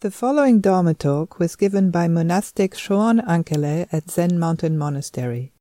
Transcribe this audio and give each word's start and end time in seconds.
The 0.00 0.10
following 0.10 0.60
Dharma 0.60 0.92
talk 0.92 1.38
was 1.38 1.56
given 1.56 1.90
by 1.90 2.06
monastic 2.06 2.74
Shoan 2.74 3.26
Ankele 3.26 3.88
at 3.90 4.10
Zen 4.10 4.38
Mountain 4.38 4.76
Monastery. 4.76 5.52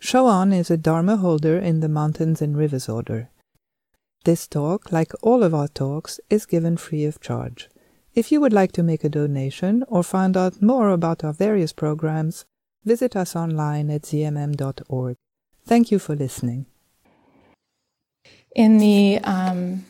Shoan 0.00 0.50
is 0.50 0.70
a 0.70 0.78
Dharma 0.78 1.18
holder 1.18 1.58
in 1.58 1.80
the 1.80 1.88
Mountains 1.90 2.40
and 2.40 2.56
Rivers 2.56 2.88
Order. 2.88 3.28
This 4.24 4.46
talk, 4.46 4.90
like 4.90 5.12
all 5.20 5.42
of 5.42 5.52
our 5.52 5.68
talks, 5.68 6.20
is 6.30 6.46
given 6.46 6.78
free 6.78 7.04
of 7.04 7.20
charge. 7.20 7.68
If 8.14 8.32
you 8.32 8.40
would 8.40 8.54
like 8.54 8.72
to 8.72 8.82
make 8.82 9.04
a 9.04 9.10
donation 9.10 9.84
or 9.88 10.02
find 10.02 10.38
out 10.38 10.62
more 10.62 10.88
about 10.88 11.22
our 11.22 11.34
various 11.34 11.74
programs, 11.74 12.46
visit 12.82 13.14
us 13.14 13.36
online 13.36 13.90
at 13.90 14.04
zmm.org. 14.04 15.16
Thank 15.66 15.90
you 15.90 15.98
for 15.98 16.16
listening. 16.16 16.64
In 18.56 18.78
the 18.78 19.18
um, 19.22 19.84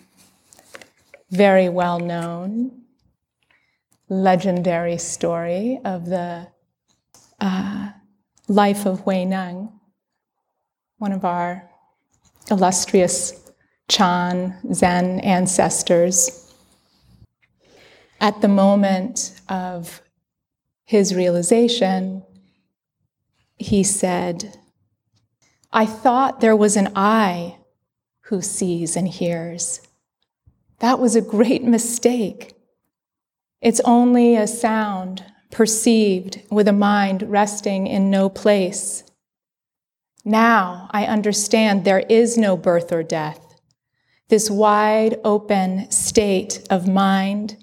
very 1.30 1.68
well 1.68 2.00
known, 2.00 2.83
legendary 4.08 4.98
story 4.98 5.80
of 5.84 6.06
the 6.06 6.48
uh, 7.40 7.90
life 8.48 8.86
of 8.86 9.06
Wei 9.06 9.24
Huineng, 9.24 9.72
one 10.98 11.12
of 11.12 11.24
our 11.24 11.70
illustrious 12.50 13.50
Chan 13.88 14.56
Zen 14.72 15.20
ancestors, 15.20 16.44
at 18.20 18.40
the 18.40 18.48
moment 18.48 19.38
of 19.48 20.00
his 20.84 21.14
realization, 21.14 22.22
he 23.58 23.82
said, 23.82 24.56
I 25.72 25.86
thought 25.86 26.40
there 26.40 26.56
was 26.56 26.76
an 26.76 26.92
I 26.96 27.58
who 28.22 28.40
sees 28.40 28.96
and 28.96 29.08
hears. 29.08 29.80
That 30.78 30.98
was 30.98 31.16
a 31.16 31.20
great 31.20 31.64
mistake. 31.64 32.53
It's 33.60 33.80
only 33.84 34.36
a 34.36 34.46
sound 34.46 35.24
perceived 35.50 36.42
with 36.50 36.68
a 36.68 36.72
mind 36.72 37.22
resting 37.30 37.86
in 37.86 38.10
no 38.10 38.28
place. 38.28 39.04
Now 40.24 40.88
I 40.90 41.04
understand 41.06 41.84
there 41.84 42.04
is 42.08 42.36
no 42.36 42.56
birth 42.56 42.92
or 42.92 43.02
death. 43.02 43.40
This 44.28 44.50
wide 44.50 45.20
open 45.22 45.90
state 45.90 46.66
of 46.70 46.88
mind 46.88 47.56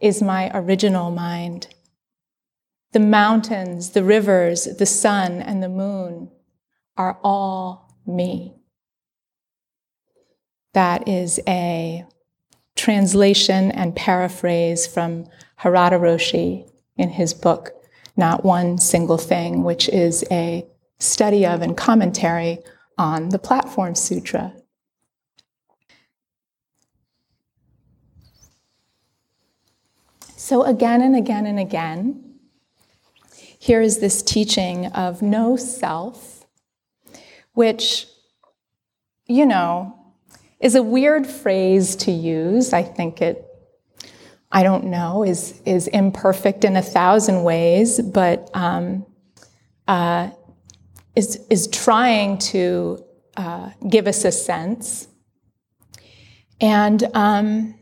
is 0.00 0.22
my 0.22 0.50
original 0.54 1.10
mind. 1.10 1.68
The 2.92 3.00
mountains, 3.00 3.90
the 3.90 4.02
rivers, 4.02 4.64
the 4.64 4.86
sun, 4.86 5.42
and 5.42 5.62
the 5.62 5.68
moon 5.68 6.30
are 6.96 7.18
all 7.22 7.94
me. 8.06 8.54
That 10.72 11.08
is 11.08 11.40
a 11.46 12.04
translation 12.76 13.72
and 13.72 13.96
paraphrase 13.96 14.86
from 14.86 15.26
Harada 15.60 15.98
Roshi 15.98 16.70
in 16.96 17.08
his 17.08 17.34
book, 17.34 17.72
Not 18.16 18.44
One 18.44 18.78
Single 18.78 19.18
Thing, 19.18 19.64
which 19.64 19.88
is 19.88 20.24
a 20.30 20.66
study 20.98 21.44
of 21.44 21.62
and 21.62 21.76
commentary 21.76 22.58
on 22.98 23.30
the 23.30 23.38
Platform 23.38 23.94
Sutra. 23.94 24.54
So, 30.36 30.62
again 30.62 31.02
and 31.02 31.16
again 31.16 31.44
and 31.44 31.58
again, 31.58 32.22
here 33.58 33.80
is 33.80 33.98
this 33.98 34.22
teaching 34.22 34.86
of 34.86 35.20
no 35.20 35.56
self, 35.56 36.46
which, 37.54 38.06
you 39.26 39.44
know, 39.44 40.05
is 40.60 40.74
a 40.74 40.82
weird 40.82 41.26
phrase 41.26 41.96
to 41.96 42.10
use. 42.10 42.72
I 42.72 42.82
think 42.82 43.20
it, 43.20 43.44
I 44.50 44.62
don't 44.62 44.84
know, 44.84 45.22
is, 45.22 45.60
is 45.64 45.86
imperfect 45.88 46.64
in 46.64 46.76
a 46.76 46.82
thousand 46.82 47.44
ways, 47.44 48.00
but 48.00 48.50
um, 48.54 49.04
uh, 49.86 50.30
is, 51.14 51.44
is 51.50 51.68
trying 51.68 52.38
to 52.38 53.04
uh, 53.36 53.70
give 53.88 54.06
us 54.06 54.24
a 54.24 54.32
sense. 54.32 55.08
And 56.60 57.04
um, 57.14 57.74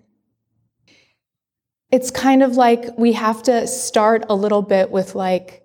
it's 1.92 2.10
kind 2.10 2.42
of 2.42 2.56
like 2.56 2.98
we 2.98 3.12
have 3.12 3.42
to 3.44 3.68
start 3.68 4.24
a 4.28 4.34
little 4.34 4.62
bit 4.62 4.90
with 4.90 5.14
like, 5.14 5.62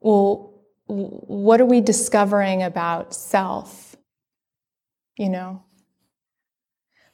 well, 0.00 0.52
what 0.86 1.60
are 1.60 1.66
we 1.66 1.80
discovering 1.80 2.62
about 2.62 3.12
self? 3.14 3.96
You 5.16 5.30
know? 5.30 5.65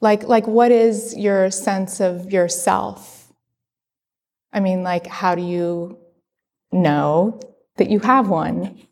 Like, 0.02 0.24
like 0.24 0.48
what 0.48 0.72
is 0.72 1.16
your 1.16 1.50
sense 1.52 2.00
of 2.00 2.32
yourself? 2.32 3.32
I 4.52 4.58
mean, 4.58 4.82
like, 4.82 5.06
how 5.06 5.36
do 5.36 5.42
you 5.42 5.96
know 6.72 7.40
that 7.76 7.88
you 7.88 8.00
have 8.00 8.28
one? 8.28 8.82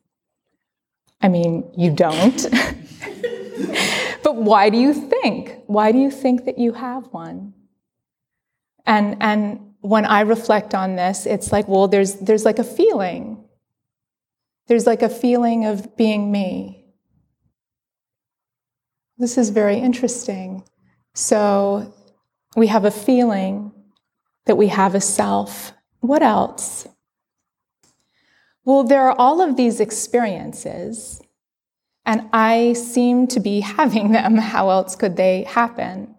I 1.20 1.28
mean, 1.28 1.68
you 1.76 1.90
don't. 1.90 2.46
but 4.22 4.36
why 4.36 4.70
do 4.70 4.78
you 4.78 4.94
think? 4.94 5.56
Why 5.66 5.90
do 5.90 5.98
you 5.98 6.12
think 6.12 6.44
that 6.44 6.58
you 6.58 6.72
have 6.74 7.08
one? 7.08 7.54
And, 8.86 9.16
and 9.20 9.74
when 9.80 10.06
I 10.06 10.20
reflect 10.20 10.76
on 10.76 10.94
this, 10.94 11.26
it's 11.26 11.50
like, 11.50 11.66
well, 11.66 11.88
there's, 11.88 12.14
there's 12.14 12.44
like 12.44 12.60
a 12.60 12.64
feeling. 12.64 13.44
There's 14.68 14.86
like 14.86 15.02
a 15.02 15.08
feeling 15.08 15.66
of 15.66 15.96
being 15.96 16.30
me. 16.30 16.84
This 19.18 19.36
is 19.36 19.50
very 19.50 19.76
interesting. 19.76 20.62
So 21.14 21.92
we 22.56 22.68
have 22.68 22.84
a 22.84 22.90
feeling 22.90 23.72
that 24.46 24.56
we 24.56 24.68
have 24.68 24.94
a 24.94 25.00
self. 25.00 25.72
What 26.00 26.22
else? 26.22 26.86
Well, 28.64 28.84
there 28.84 29.08
are 29.08 29.16
all 29.18 29.40
of 29.40 29.56
these 29.56 29.80
experiences, 29.80 31.20
and 32.04 32.28
I 32.32 32.74
seem 32.74 33.26
to 33.28 33.40
be 33.40 33.60
having 33.78 34.12
them. 34.12 34.36
How 34.36 34.70
else 34.70 34.96
could 34.96 35.16
they 35.16 35.44
happen? 35.44 36.14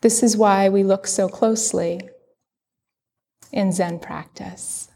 This 0.00 0.22
is 0.22 0.36
why 0.36 0.68
we 0.68 0.82
look 0.82 1.06
so 1.06 1.28
closely 1.28 2.00
in 3.52 3.72
Zen 3.72 4.00
practice. 4.00 4.90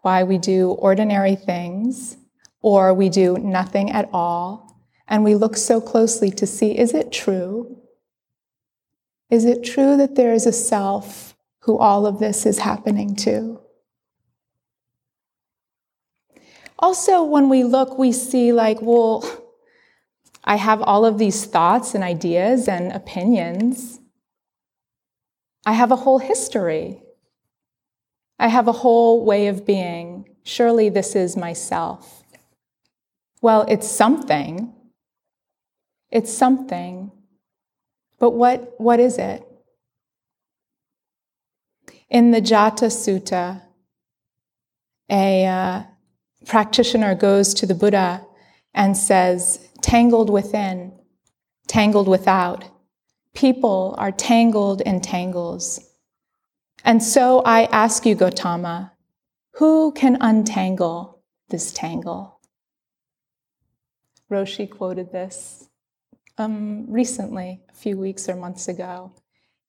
Why 0.00 0.24
we 0.24 0.38
do 0.38 0.70
ordinary 0.70 1.34
things 1.34 2.16
or 2.62 2.94
we 2.94 3.08
do 3.08 3.36
nothing 3.36 3.90
at 3.90 4.08
all, 4.12 4.67
and 5.08 5.24
we 5.24 5.34
look 5.34 5.56
so 5.56 5.80
closely 5.80 6.30
to 6.30 6.46
see 6.46 6.78
is 6.78 6.94
it 6.94 7.10
true? 7.10 7.78
Is 9.30 9.44
it 9.44 9.64
true 9.64 9.96
that 9.96 10.14
there 10.14 10.32
is 10.32 10.46
a 10.46 10.52
self 10.52 11.36
who 11.60 11.78
all 11.78 12.06
of 12.06 12.18
this 12.18 12.46
is 12.46 12.58
happening 12.58 13.16
to? 13.16 13.60
Also, 16.78 17.24
when 17.24 17.48
we 17.48 17.64
look, 17.64 17.98
we 17.98 18.12
see, 18.12 18.52
like, 18.52 18.80
well, 18.80 19.24
I 20.44 20.56
have 20.56 20.80
all 20.80 21.04
of 21.04 21.18
these 21.18 21.44
thoughts 21.44 21.94
and 21.94 22.04
ideas 22.04 22.68
and 22.68 22.92
opinions. 22.92 23.98
I 25.66 25.72
have 25.72 25.90
a 25.90 25.96
whole 25.96 26.18
history. 26.18 27.02
I 28.38 28.48
have 28.48 28.68
a 28.68 28.72
whole 28.72 29.24
way 29.24 29.48
of 29.48 29.66
being. 29.66 30.28
Surely 30.44 30.88
this 30.88 31.16
is 31.16 31.36
myself. 31.36 32.22
Well, 33.42 33.66
it's 33.68 33.90
something. 33.90 34.72
It's 36.10 36.32
something. 36.32 37.12
But 38.18 38.30
what, 38.30 38.74
what 38.78 39.00
is 39.00 39.18
it? 39.18 39.46
In 42.08 42.30
the 42.30 42.40
Jata 42.40 42.86
Sutta, 42.86 43.62
a 45.10 45.46
uh, 45.46 45.82
practitioner 46.46 47.14
goes 47.14 47.54
to 47.54 47.66
the 47.66 47.74
Buddha 47.74 48.24
and 48.74 48.96
says, 48.96 49.68
tangled 49.82 50.30
within, 50.30 50.92
tangled 51.66 52.08
without. 52.08 52.64
People 53.34 53.94
are 53.98 54.12
tangled 54.12 54.80
in 54.82 55.00
tangles. 55.00 55.80
And 56.84 57.02
so 57.02 57.42
I 57.44 57.64
ask 57.64 58.06
you, 58.06 58.16
Gotama, 58.16 58.92
who 59.54 59.92
can 59.92 60.16
untangle 60.20 61.22
this 61.48 61.72
tangle? 61.72 62.40
Roshi 64.30 64.68
quoted 64.68 65.12
this 65.12 65.67
um, 66.38 66.86
recently, 66.88 67.60
a 67.68 67.74
few 67.74 67.96
weeks 67.96 68.28
or 68.28 68.36
months 68.36 68.68
ago. 68.68 69.12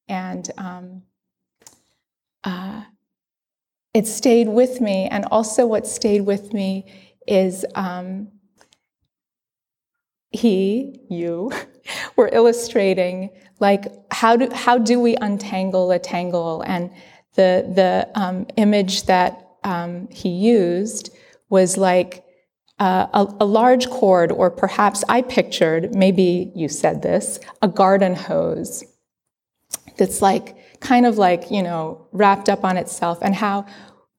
And 0.07 0.49
um, 0.57 1.03
uh, 2.43 2.83
it 3.93 4.07
stayed 4.07 4.47
with 4.47 4.79
me. 4.79 5.07
And 5.11 5.25
also, 5.25 5.65
what 5.65 5.85
stayed 5.87 6.21
with 6.21 6.53
me 6.53 6.85
is 7.27 7.65
um, 7.75 8.29
he, 10.31 11.01
you, 11.09 11.51
were 12.15 12.29
illustrating 12.31 13.31
like 13.59 13.85
how 14.11 14.35
do 14.35 14.49
how 14.53 14.77
do 14.77 14.99
we 14.99 15.15
untangle 15.17 15.91
a 15.91 15.99
tangle? 15.99 16.61
And 16.61 16.91
the 17.35 17.69
the 17.73 18.09
um, 18.19 18.47
image 18.57 19.03
that 19.03 19.47
um, 19.63 20.07
he 20.11 20.29
used 20.29 21.15
was 21.49 21.77
like 21.77 22.23
a, 22.79 23.35
a, 23.39 23.45
large 23.45 23.89
cord, 23.89 24.31
or 24.31 24.49
perhaps 24.49 25.03
I 25.09 25.21
pictured, 25.21 25.93
maybe 25.93 26.51
you 26.55 26.69
said 26.69 27.01
this, 27.01 27.39
a 27.61 27.67
garden 27.67 28.15
hose 28.15 28.83
that's 29.97 30.21
like 30.21 30.55
kind 30.79 31.05
of 31.05 31.17
like, 31.17 31.51
you 31.51 31.61
know, 31.61 32.07
wrapped 32.11 32.47
up 32.47 32.63
on 32.63 32.77
itself 32.77 33.19
and 33.21 33.35
how 33.35 33.65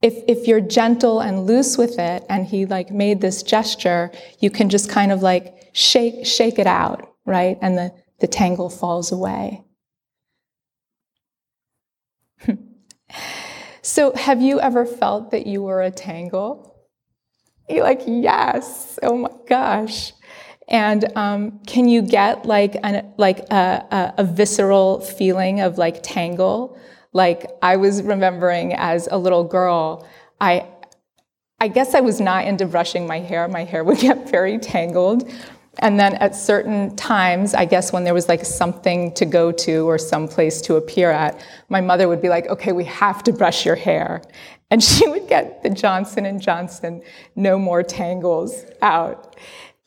if, 0.03 0.15
if 0.29 0.47
you're 0.47 0.61
gentle 0.61 1.21
and 1.21 1.47
loose 1.47 1.77
with 1.77 1.99
it 1.99 2.25
and 2.29 2.47
he 2.47 2.67
like 2.67 2.91
made 2.91 3.21
this 3.21 3.43
gesture, 3.43 4.11
you 4.41 4.51
can 4.51 4.69
just 4.69 4.91
kind 4.91 5.13
of 5.13 5.23
like 5.23 5.71
shake, 5.73 6.27
shake 6.27 6.59
it 6.59 6.67
out, 6.67 7.15
right? 7.27 7.59
And 7.61 7.77
the, 7.77 7.93
the 8.19 8.27
tangle 8.27 8.71
falls 8.71 9.13
away. 9.13 9.65
so 13.83 14.13
have 14.15 14.41
you 14.41 14.61
ever 14.61 14.87
felt 14.87 15.31
that 15.31 15.47
you 15.47 15.63
were 15.63 15.83
a 15.83 15.91
tangle? 15.91 16.70
You're 17.75 17.85
like, 17.85 18.03
yes, 18.07 18.99
oh 19.03 19.17
my 19.17 19.31
gosh. 19.49 20.13
And 20.69 21.05
um, 21.17 21.61
can 21.67 21.89
you 21.89 22.03
get 22.03 22.47
like 22.47 22.77
an, 22.83 23.13
like 23.17 23.41
a, 23.51 23.87
a, 23.91 24.15
a 24.19 24.25
visceral 24.25 25.01
feeling 25.01 25.61
of 25.61 25.79
like 25.79 26.03
tangle? 26.03 26.79
Like 27.13 27.51
I 27.63 27.77
was 27.77 28.03
remembering 28.03 28.75
as 28.75 29.09
a 29.11 29.19
little 29.19 29.45
girl, 29.45 30.07
I 30.41 30.67
I 31.63 31.69
guess 31.69 31.95
I 31.95 32.01
was 32.01 32.21
not 32.23 32.47
into 32.47 32.65
brushing 32.65 33.07
my 33.07 33.19
hair. 33.19 33.47
My 33.47 33.65
hair 33.65 33.85
would 33.85 33.99
get 34.09 34.31
very 34.31 34.59
tangled. 34.59 35.31
And 35.81 36.01
then 36.01 36.15
at 36.15 36.35
certain 36.35 36.97
times, 36.97 37.55
I 37.55 37.65
guess 37.65 37.93
when 37.93 38.05
there 38.05 38.15
was 38.15 38.29
like 38.29 38.45
something 38.45 39.13
to 39.15 39.27
go 39.27 39.53
to 39.53 39.89
or 39.89 39.99
some 39.99 40.27
place 40.27 40.61
to 40.63 40.77
appear 40.77 41.11
at, 41.11 41.41
my 41.69 41.81
mother 41.81 42.09
would 42.09 42.23
be 42.23 42.29
like, 42.29 42.47
"Okay, 42.49 42.73
we 42.73 42.85
have 42.85 43.23
to 43.25 43.33
brush 43.33 43.65
your 43.65 43.77
hair." 43.77 44.23
And 44.71 44.83
she 44.83 45.09
would 45.09 45.29
get 45.29 45.63
the 45.63 45.71
Johnson 45.71 46.27
and 46.27 46.41
Johnson 46.41 47.03
no 47.35 47.59
more 47.59 47.83
tangles 47.83 48.65
out. 48.83 49.37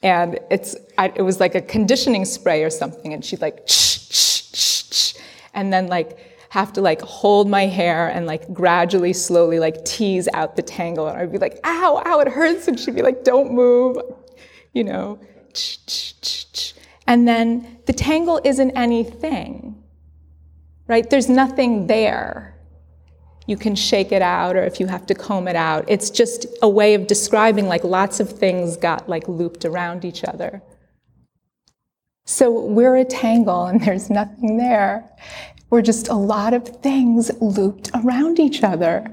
And 0.02 0.40
it's 0.52 0.76
I, 0.98 1.12
it 1.16 1.22
was 1.22 1.40
like 1.40 1.56
a 1.56 1.62
conditioning 1.62 2.26
spray 2.26 2.64
or 2.64 2.70
something. 2.70 3.14
And 3.14 3.24
she'd 3.24 3.42
like 3.42 3.68
shh, 3.68 4.10
shh, 4.12 4.94
shh, 4.94 5.14
and 5.54 5.72
then 5.72 5.88
like 5.88 6.18
have 6.50 6.74
to 6.74 6.82
like 6.82 7.02
hold 7.02 7.50
my 7.50 7.66
hair 7.66 8.10
and 8.10 8.28
like 8.28 8.54
gradually 8.54 9.14
slowly 9.14 9.60
like 9.60 9.86
tease 9.86 10.28
out 10.34 10.56
the 10.56 10.62
tangle. 10.62 11.08
And 11.08 11.18
i'd 11.18 11.32
be 11.32 11.38
like 11.38 11.60
ow 11.64 12.02
ow 12.06 12.20
it 12.20 12.28
hurts. 12.28 12.68
And 12.68 12.80
she'd 12.80 12.96
be 12.96 13.02
like 13.02 13.24
don't 13.24 13.52
move. 13.52 13.98
You 14.74 14.84
know 14.84 15.20
and 17.06 17.28
then 17.28 17.78
the 17.86 17.94
tangle 17.94 18.42
isn't 18.44 18.72
anything 18.72 19.84
right? 20.88 21.10
There's 21.10 21.30
nothing 21.30 21.88
there 21.88 22.53
you 23.46 23.58
can 23.58 23.76
shake 23.76 24.12
it 24.12 24.22
out 24.22 24.56
or 24.56 24.64
if 24.64 24.80
you 24.80 24.88
have 24.88 25.06
to 25.08 25.16
comb 25.16 25.48
it 25.48 25.56
out. 25.56 25.86
It's 25.88 26.10
just 26.10 26.46
a 26.62 26.70
way 26.70 26.94
of 26.94 27.08
describing 27.08 27.68
like 27.68 27.84
lots 27.84 28.20
of 28.20 28.30
things 28.30 28.78
got 28.78 29.10
like 29.10 29.28
looped 29.28 29.66
around 29.66 30.06
each 30.06 30.24
other. 30.24 30.62
So 32.26 32.52
we're 32.52 32.96
a 32.96 33.06
tangle 33.06 33.66
and 33.66 33.82
there's 33.82 34.10
nothing 34.10 34.58
there. 34.58 35.10
We're 35.70 35.82
just 35.82 36.08
a 36.08 36.16
lot 36.16 36.54
of 36.54 36.68
things 36.82 37.32
looped 37.42 37.92
around 37.94 38.40
each 38.40 38.64
other. 38.64 39.08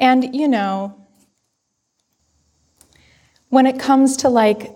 And 0.00 0.34
you 0.34 0.48
know, 0.48 0.96
when 3.50 3.66
it 3.66 3.78
comes 3.78 4.16
to 4.18 4.28
like 4.30 4.70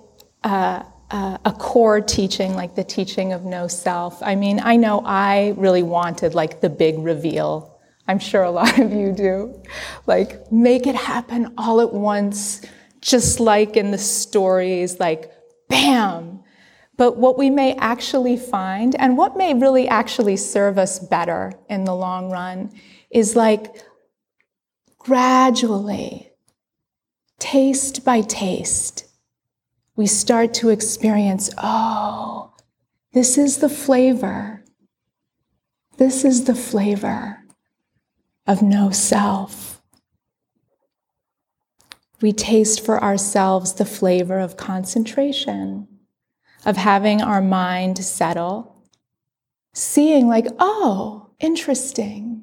uh, 0.45 0.83
uh, 1.11 1.39
a 1.45 1.53
core 1.53 2.01
teaching 2.01 2.55
like 2.55 2.75
the 2.75 2.85
teaching 2.85 3.33
of 3.33 3.45
no 3.45 3.69
self. 3.69 4.23
I 4.23 4.35
mean, 4.35 4.61
I 4.63 4.77
know 4.77 5.03
I 5.05 5.55
really 5.57 5.83
wanted 5.83 6.35
like 6.35 6.61
the 6.61 6.71
big 6.71 6.99
reveal. 6.99 7.79
I'm 8.09 8.19
sure 8.19 8.43
a 8.43 8.51
lot 8.63 8.79
of 8.79 8.93
you 8.93 9.13
do. 9.13 9.63
Like, 10.07 10.51
make 10.53 10.87
it 10.87 10.95
happen 10.95 11.55
all 11.59 11.81
at 11.81 11.93
once, 11.93 12.65
just 13.01 13.41
like 13.41 13.77
in 13.77 13.91
the 13.91 13.99
stories, 13.99 14.99
like, 15.01 15.33
bam. 15.69 16.41
But 16.97 17.19
what 17.19 17.37
we 17.37 17.51
may 17.51 17.75
actually 17.75 18.37
find, 18.37 18.95
and 18.97 19.19
what 19.19 19.37
may 19.37 19.55
really 19.55 19.87
actually 19.87 20.37
serve 20.37 20.79
us 20.79 20.99
better 20.99 21.53
in 21.69 21.85
the 21.85 21.95
long 21.95 22.31
run, 22.31 22.73
is 23.11 23.37
like 23.37 23.75
gradually, 24.99 26.33
taste 27.39 28.05
by 28.05 28.23
taste, 28.23 29.06
we 29.97 30.07
start 30.07 30.53
to 30.55 30.69
experience 30.69 31.51
oh, 31.59 32.53
this 33.13 33.39
is 33.39 33.59
the 33.59 33.69
flavor. 33.69 34.63
This 35.97 36.25
is 36.25 36.45
the 36.45 36.55
flavor 36.55 37.39
of 38.47 38.61
no 38.61 38.91
self. 38.91 39.81
We 42.21 42.33
taste 42.33 42.85
for 42.85 43.03
ourselves 43.03 43.75
the 43.75 43.87
flavor 43.87 44.39
of 44.39 44.59
concentration, 44.59 45.89
of 46.67 46.77
having 46.77 47.23
our 47.23 47.41
mind 47.41 47.99
settle, 47.99 48.85
seeing, 49.73 50.29
like, 50.29 50.47
oh, 50.59 51.31
interesting. 51.41 52.43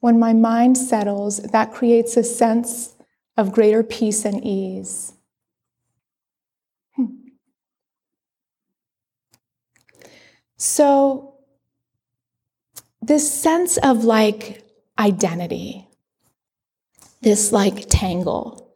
When 0.00 0.18
my 0.18 0.32
mind 0.32 0.76
settles, 0.76 1.38
that 1.38 1.72
creates 1.72 2.16
a 2.16 2.24
sense 2.24 2.96
of 3.36 3.52
greater 3.52 3.82
peace 3.82 4.24
and 4.24 4.44
ease. 4.44 5.14
So, 10.60 11.36
this 13.00 13.32
sense 13.32 13.78
of 13.78 14.04
like 14.04 14.62
identity, 14.98 15.88
this 17.22 17.50
like 17.50 17.86
tangle. 17.88 18.70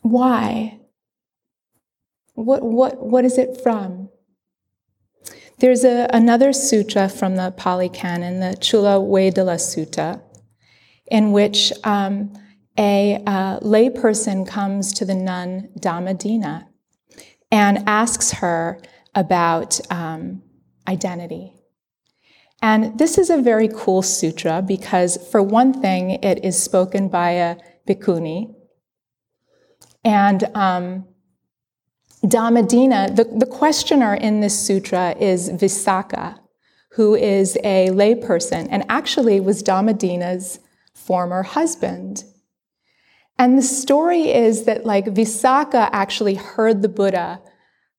Why? 0.00 0.80
What, 2.32 2.62
what, 2.62 3.04
what 3.04 3.26
is 3.26 3.36
it 3.36 3.60
from? 3.62 4.08
There's 5.58 5.84
a, 5.84 6.08
another 6.10 6.54
sutra 6.54 7.10
from 7.10 7.36
the 7.36 7.50
Pali 7.50 7.90
Canon, 7.90 8.40
the 8.40 8.56
Chula 8.56 9.00
Vedala 9.00 9.56
Sutta, 9.56 10.22
in 11.10 11.32
which 11.32 11.70
um, 11.84 12.32
a 12.78 13.22
uh, 13.26 13.60
layperson 13.60 14.48
comes 14.48 14.90
to 14.94 15.04
the 15.04 15.14
nun 15.14 15.68
Dhammadina 15.78 16.66
and 17.50 17.86
asks 17.86 18.32
her 18.32 18.80
about 19.18 19.80
um, 19.90 20.42
identity. 20.86 21.52
And 22.62 22.98
this 22.98 23.18
is 23.18 23.30
a 23.30 23.42
very 23.42 23.68
cool 23.68 24.02
sutra 24.02 24.62
because, 24.62 25.12
for 25.30 25.42
one 25.42 25.72
thing, 25.72 26.10
it 26.22 26.44
is 26.44 26.60
spoken 26.60 27.08
by 27.08 27.30
a 27.30 27.56
bhikkhuni. 27.86 28.54
And 30.04 30.40
um, 30.54 31.06
Dhammadina, 32.24 33.14
the, 33.14 33.24
the 33.24 33.46
questioner 33.46 34.14
in 34.14 34.40
this 34.40 34.58
sutra 34.58 35.16
is 35.18 35.50
Visakha, 35.50 36.38
who 36.92 37.14
is 37.14 37.56
a 37.62 37.88
layperson 37.90 38.68
and 38.70 38.84
actually 38.88 39.40
was 39.40 39.62
Dhammadina's 39.62 40.60
former 40.94 41.42
husband. 41.42 42.24
And 43.40 43.56
the 43.56 43.62
story 43.62 44.32
is 44.32 44.64
that, 44.64 44.84
like, 44.84 45.06
Visakha 45.06 45.88
actually 45.92 46.34
heard 46.34 46.82
the 46.82 46.88
Buddha 46.88 47.40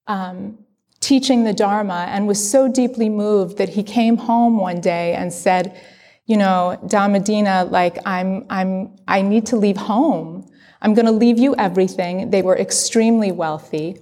um, 0.05 0.65
teaching 0.99 1.43
the 1.43 1.53
Dharma 1.53 2.05
and 2.09 2.27
was 2.27 2.49
so 2.49 2.67
deeply 2.67 3.09
moved 3.09 3.57
that 3.57 3.69
he 3.69 3.83
came 3.83 4.17
home 4.17 4.57
one 4.57 4.81
day 4.81 5.13
and 5.13 5.31
said, 5.31 5.79
you 6.25 6.37
know, 6.37 6.79
Dhammadina, 6.85 7.71
like, 7.71 7.97
I'm, 8.05 8.45
I'm, 8.49 8.95
I 9.07 9.21
need 9.21 9.47
to 9.47 9.55
leave 9.55 9.77
home. 9.77 10.45
I'm 10.81 10.93
going 10.93 11.05
to 11.05 11.11
leave 11.11 11.39
you 11.39 11.55
everything. 11.55 12.29
They 12.29 12.41
were 12.41 12.57
extremely 12.57 13.31
wealthy. 13.31 13.99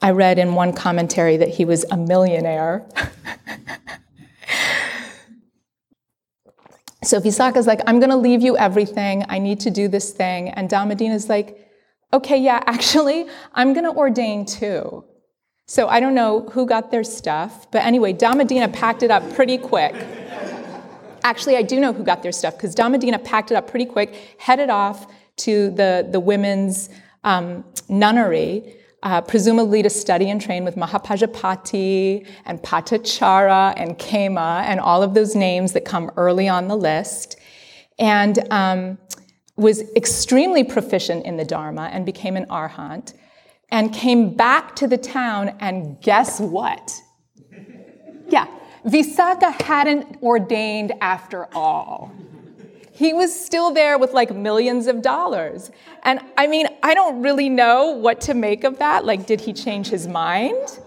I 0.00 0.10
read 0.10 0.38
in 0.38 0.54
one 0.54 0.72
commentary 0.72 1.36
that 1.36 1.48
he 1.48 1.64
was 1.64 1.84
a 1.90 1.96
millionaire. 1.96 2.86
so 7.02 7.20
Visakha's 7.20 7.66
like, 7.66 7.80
I'm 7.86 7.98
going 7.98 8.10
to 8.10 8.16
leave 8.16 8.42
you 8.42 8.56
everything. 8.56 9.24
I 9.28 9.38
need 9.38 9.60
to 9.60 9.70
do 9.70 9.88
this 9.88 10.12
thing. 10.12 10.50
And 10.50 10.68
Dhammadina's 10.68 11.28
like, 11.28 11.58
okay, 12.12 12.38
yeah, 12.38 12.62
actually, 12.66 13.26
I'm 13.54 13.72
going 13.72 13.84
to 13.84 13.92
ordain 13.92 14.46
too. 14.46 15.04
So 15.68 15.88
I 15.88 15.98
don't 15.98 16.14
know 16.14 16.42
who 16.52 16.64
got 16.64 16.92
their 16.92 17.02
stuff, 17.02 17.68
but 17.72 17.82
anyway, 17.82 18.12
Dhammadina 18.12 18.72
packed 18.72 19.02
it 19.02 19.10
up 19.10 19.34
pretty 19.34 19.58
quick. 19.58 19.96
Actually, 21.24 21.56
I 21.56 21.62
do 21.62 21.80
know 21.80 21.92
who 21.92 22.04
got 22.04 22.22
their 22.22 22.30
stuff 22.30 22.56
because 22.56 22.72
Dhammadina 22.72 23.22
packed 23.24 23.50
it 23.50 23.56
up 23.56 23.68
pretty 23.68 23.84
quick, 23.84 24.14
headed 24.38 24.70
off 24.70 25.08
to 25.38 25.70
the, 25.70 26.06
the 26.08 26.20
women's 26.20 26.88
um, 27.24 27.64
nunnery, 27.88 28.76
uh, 29.02 29.20
presumably 29.22 29.82
to 29.82 29.90
study 29.90 30.30
and 30.30 30.40
train 30.40 30.64
with 30.64 30.76
Mahapajapati 30.76 32.24
and 32.44 32.62
Patachara 32.62 33.74
and 33.76 33.98
Khema 33.98 34.62
and 34.62 34.78
all 34.78 35.02
of 35.02 35.14
those 35.14 35.34
names 35.34 35.72
that 35.72 35.84
come 35.84 36.12
early 36.16 36.48
on 36.48 36.68
the 36.68 36.76
list. 36.76 37.40
And 37.98 38.38
um, 38.52 38.98
was 39.56 39.82
extremely 39.96 40.62
proficient 40.62 41.26
in 41.26 41.38
the 41.38 41.44
Dharma 41.44 41.90
and 41.92 42.06
became 42.06 42.36
an 42.36 42.46
arhat 42.46 43.14
and 43.70 43.92
came 43.92 44.34
back 44.34 44.76
to 44.76 44.86
the 44.86 44.98
town, 44.98 45.56
and 45.60 46.00
guess 46.00 46.40
what? 46.40 47.02
Yeah, 48.28 48.46
Visakha 48.84 49.60
hadn't 49.62 50.22
ordained 50.22 50.92
after 51.00 51.48
all. 51.54 52.12
He 52.92 53.12
was 53.12 53.38
still 53.38 53.74
there 53.74 53.98
with 53.98 54.14
like 54.14 54.34
millions 54.34 54.86
of 54.86 55.02
dollars. 55.02 55.70
And 56.02 56.20
I 56.38 56.46
mean, 56.46 56.66
I 56.82 56.94
don't 56.94 57.20
really 57.20 57.48
know 57.48 57.90
what 57.90 58.22
to 58.22 58.34
make 58.34 58.64
of 58.64 58.78
that. 58.78 59.04
Like, 59.04 59.26
did 59.26 59.40
he 59.40 59.52
change 59.52 59.88
his 59.88 60.06
mind? 60.06 60.78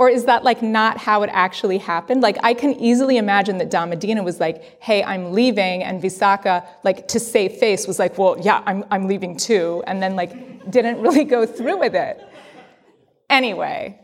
Or 0.00 0.08
is 0.08 0.24
that 0.24 0.44
like 0.44 0.62
not 0.62 0.96
how 0.96 1.22
it 1.24 1.30
actually 1.30 1.76
happened? 1.76 2.22
Like 2.22 2.38
I 2.42 2.54
can 2.54 2.72
easily 2.80 3.18
imagine 3.18 3.58
that 3.58 3.70
Dhammadina 3.70 4.24
was 4.24 4.40
like, 4.40 4.82
hey, 4.82 5.04
I'm 5.04 5.34
leaving, 5.34 5.82
and 5.82 6.02
Visakha, 6.02 6.66
like 6.84 7.06
to 7.08 7.20
save 7.20 7.52
face, 7.58 7.86
was 7.86 7.98
like, 7.98 8.16
well, 8.16 8.38
yeah, 8.40 8.62
I'm, 8.64 8.82
I'm 8.90 9.06
leaving 9.08 9.36
too, 9.36 9.82
and 9.86 10.02
then 10.02 10.16
like 10.16 10.70
didn't 10.70 11.02
really 11.06 11.24
go 11.24 11.44
through 11.44 11.78
with 11.78 11.94
it. 11.94 12.18
Anyway, 13.28 14.00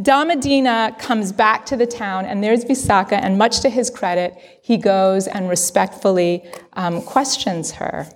Dhammadina 0.00 0.98
comes 0.98 1.32
back 1.32 1.66
to 1.66 1.76
the 1.76 1.86
town, 1.86 2.24
and 2.24 2.42
there's 2.42 2.64
Visakha, 2.64 3.20
and 3.20 3.36
much 3.36 3.60
to 3.60 3.68
his 3.68 3.90
credit, 3.90 4.32
he 4.62 4.78
goes 4.78 5.26
and 5.26 5.50
respectfully 5.50 6.50
um, 6.72 7.02
questions 7.02 7.72
her. 7.72 8.08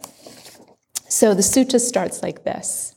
So 1.07 1.35
the 1.35 1.43
sutta 1.43 1.79
starts 1.79 2.23
like 2.23 2.45
this 2.45 2.90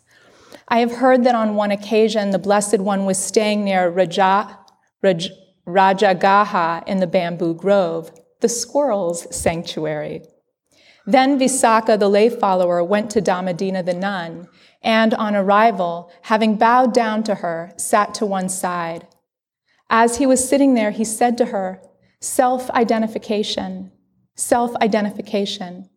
I 0.74 0.80
have 0.80 0.94
heard 0.94 1.24
that 1.26 1.36
on 1.36 1.54
one 1.54 1.70
occasion 1.70 2.32
the 2.32 2.40
Blessed 2.40 2.80
One 2.80 3.06
was 3.06 3.20
staying 3.20 3.64
near 3.64 3.92
Raja, 3.92 4.58
Raj, 5.04 5.30
Rajagaha 5.68 6.88
in 6.88 6.98
the 6.98 7.06
bamboo 7.06 7.54
grove, 7.54 8.10
the 8.42 8.50
squirrel's 8.50 9.28
sanctuary. 9.36 10.24
Then 11.06 11.38
Visakha, 11.38 12.00
the 12.00 12.10
lay 12.10 12.28
follower, 12.28 12.84
went 12.84 13.12
to 13.12 13.22
Dhammadina 13.22 13.86
the 13.86 13.94
nun 13.94 14.48
and 14.82 15.14
on 15.14 15.36
arrival, 15.36 16.12
having 16.24 16.58
bowed 16.58 16.92
down 16.92 17.22
to 17.26 17.36
her, 17.36 17.72
sat 17.78 18.16
to 18.16 18.26
one 18.26 18.50
side. 18.50 19.08
As 19.92 20.18
he 20.18 20.26
was 20.26 20.50
sitting 20.50 20.74
there, 20.74 20.90
he 20.90 21.06
said 21.06 21.38
to 21.38 21.46
her, 21.46 21.84
Self 22.20 22.72
identification, 22.72 23.92
self 24.36 24.76
identification. 24.78 25.92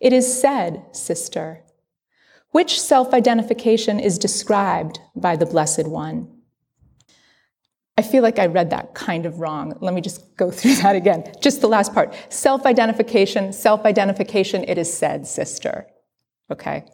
It 0.00 0.12
is 0.12 0.38
said, 0.38 0.84
sister. 0.92 1.64
Which 2.50 2.80
self 2.80 3.12
identification 3.12 4.00
is 4.00 4.18
described 4.18 5.00
by 5.14 5.36
the 5.36 5.46
Blessed 5.46 5.86
One? 5.86 6.34
I 7.96 8.02
feel 8.02 8.22
like 8.22 8.38
I 8.38 8.46
read 8.46 8.70
that 8.70 8.94
kind 8.94 9.26
of 9.26 9.40
wrong. 9.40 9.76
Let 9.80 9.92
me 9.92 10.00
just 10.00 10.36
go 10.36 10.50
through 10.58 10.76
that 10.76 10.96
again. 10.96 11.32
Just 11.40 11.60
the 11.60 11.68
last 11.68 11.92
part. 11.92 12.14
Self 12.30 12.66
identification, 12.66 13.52
self 13.52 13.84
identification, 13.84 14.64
it 14.64 14.78
is 14.78 14.92
said, 14.92 15.26
sister. 15.26 15.86
Okay? 16.50 16.84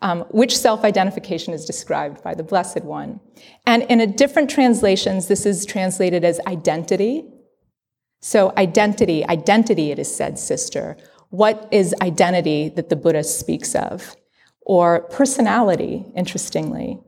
um, 0.00 0.20
which 0.30 0.56
self 0.56 0.84
identification 0.84 1.52
is 1.52 1.64
described 1.64 2.22
by 2.22 2.34
the 2.34 2.42
Blessed 2.42 2.84
One. 2.84 3.20
And 3.66 3.82
in 3.84 4.00
a 4.00 4.06
different 4.06 4.50
translations, 4.50 5.28
this 5.28 5.46
is 5.46 5.66
translated 5.66 6.24
as 6.24 6.40
identity. 6.46 7.24
So, 8.20 8.52
identity, 8.56 9.26
identity, 9.26 9.90
it 9.90 9.98
is 9.98 10.14
said, 10.14 10.38
sister. 10.38 10.96
What 11.30 11.68
is 11.70 11.94
identity 12.02 12.68
that 12.70 12.88
the 12.88 12.96
Buddha 12.96 13.22
speaks 13.22 13.74
of? 13.74 14.16
Or 14.68 15.00
personality, 15.00 16.04
interestingly. 16.14 17.00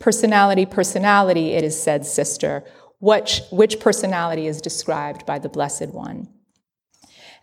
Personality, 0.00 0.66
personality, 0.66 1.52
it 1.52 1.62
is 1.62 1.80
said, 1.80 2.04
sister. 2.04 2.64
Which, 2.98 3.40
which 3.50 3.80
personality 3.80 4.48
is 4.48 4.60
described 4.60 5.24
by 5.24 5.38
the 5.38 5.48
Blessed 5.48 5.88
One? 5.88 6.28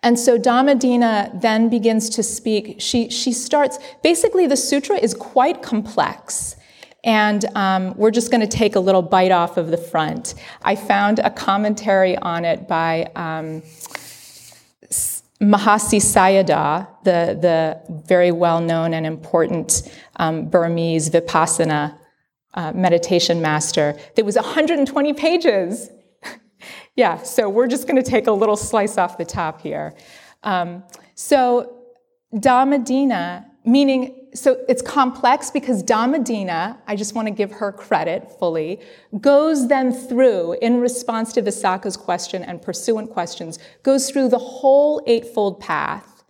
And 0.03 0.19
so 0.19 0.38
Dhammadina 0.38 1.41
then 1.41 1.69
begins 1.69 2.10
to 2.12 2.24
speak. 2.24 2.75
She, 2.79 3.10
she 3.10 3.31
starts, 3.31 3.79
basically, 4.03 4.46
the 4.46 4.58
sutra 4.58 4.98
is 4.98 5.13
quite 5.13 5.62
complex. 5.62 6.58
And 7.05 7.46
um, 7.55 7.96
we're 7.96 8.12
just 8.12 8.31
going 8.31 8.41
to 8.41 8.58
take 8.58 8.75
a 8.75 8.79
little 8.81 9.01
bite 9.01 9.31
off 9.31 9.55
of 9.55 9.72
the 9.72 9.77
front. 9.77 10.36
I 10.63 10.75
found 10.75 11.19
a 11.19 11.29
commentary 11.29 12.17
on 12.17 12.43
it 12.43 12.67
by 12.67 13.10
um, 13.15 13.63
Mahasi 15.41 16.00
Sayadaw, 16.01 16.88
the, 17.03 17.38
the 17.39 18.03
very 18.05 18.31
well 18.31 18.60
known 18.60 18.93
and 18.93 19.05
important 19.05 19.89
um, 20.17 20.50
Burmese 20.50 21.10
Vipassana 21.10 21.98
uh, 22.55 22.72
meditation 22.74 23.41
master. 23.41 23.98
There 24.15 24.25
was 24.25 24.36
120 24.36 25.13
pages 25.13 25.89
yeah, 26.96 27.17
so 27.24 27.50
we're 27.50 27.67
just 27.67 27.88
going 27.88 28.01
to 28.01 28.10
take 28.10 28.27
a 28.27 28.31
little 28.31 28.58
slice 28.58 28.98
off 28.98 29.17
the 29.17 29.25
top 29.25 29.62
here. 29.62 29.93
Um, 30.43 30.84
so 31.15 31.75
Dhammadina, 32.34 33.46
meaning, 33.65 34.18
so 34.33 34.63
it's 34.67 34.81
complex 34.81 35.50
because 35.50 35.83
Dhammadina, 35.83 36.77
I 36.88 36.95
just 36.95 37.15
want 37.15 37.27
to 37.27 37.33
give 37.33 37.51
her 37.53 37.71
credit 37.71 38.31
fully, 38.39 38.79
goes 39.19 39.67
then 39.67 39.91
through, 39.91 40.53
in 40.62 40.79
response 40.79 41.33
to 41.33 41.41
Visakha's 41.41 41.98
question 41.98 42.43
and 42.43 42.62
pursuant 42.62 43.09
questions, 43.09 43.59
goes 43.83 44.09
through 44.09 44.29
the 44.29 44.39
whole 44.39 45.01
Eightfold 45.07 45.59
Path, 45.59 46.24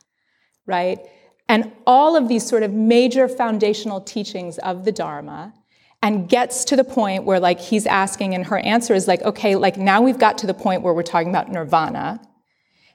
right? 0.66 1.00
And 1.48 1.72
all 1.86 2.16
of 2.16 2.28
these 2.28 2.48
sort 2.48 2.64
of 2.64 2.72
major 2.72 3.28
foundational 3.28 4.02
teachings 4.02 4.58
of 4.60 4.86
the 4.86 4.92
Dharma 4.92 5.54
and 6.02 6.30
gets 6.30 6.64
to 6.66 6.76
the 6.76 6.84
point 6.84 7.26
where 7.26 7.40
like 7.40 7.60
he's 7.60 7.86
asking 7.86 8.34
and 8.34 8.46
her 8.46 8.60
answer 8.60 8.94
is 8.94 9.08
like 9.08 9.22
okay 9.24 9.56
like 9.56 9.78
now 9.78 10.02
we've 10.02 10.20
got 10.20 10.38
to 10.38 10.48
the 10.48 10.54
point 10.54 10.82
where 10.82 10.94
we're 10.94 11.04
talking 11.04 11.30
about 11.30 11.52
nirvana 11.52 12.22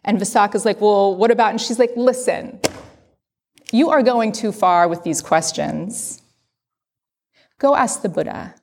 and 0.05 0.19
Visakha's 0.19 0.65
like 0.65 0.81
well 0.81 1.15
what 1.15 1.31
about 1.31 1.51
and 1.51 1.61
she's 1.61 1.79
like 1.79 1.91
listen 1.97 2.59
you 3.73 3.91
are 3.91 4.03
going 4.03 4.33
too 4.33 4.53
far 4.53 4.89
with 4.89 5.03
these 5.03 5.21
questions. 5.21 6.23
Go 7.59 7.77
ask 7.77 8.03
the 8.03 8.09
buddha. 8.09 8.55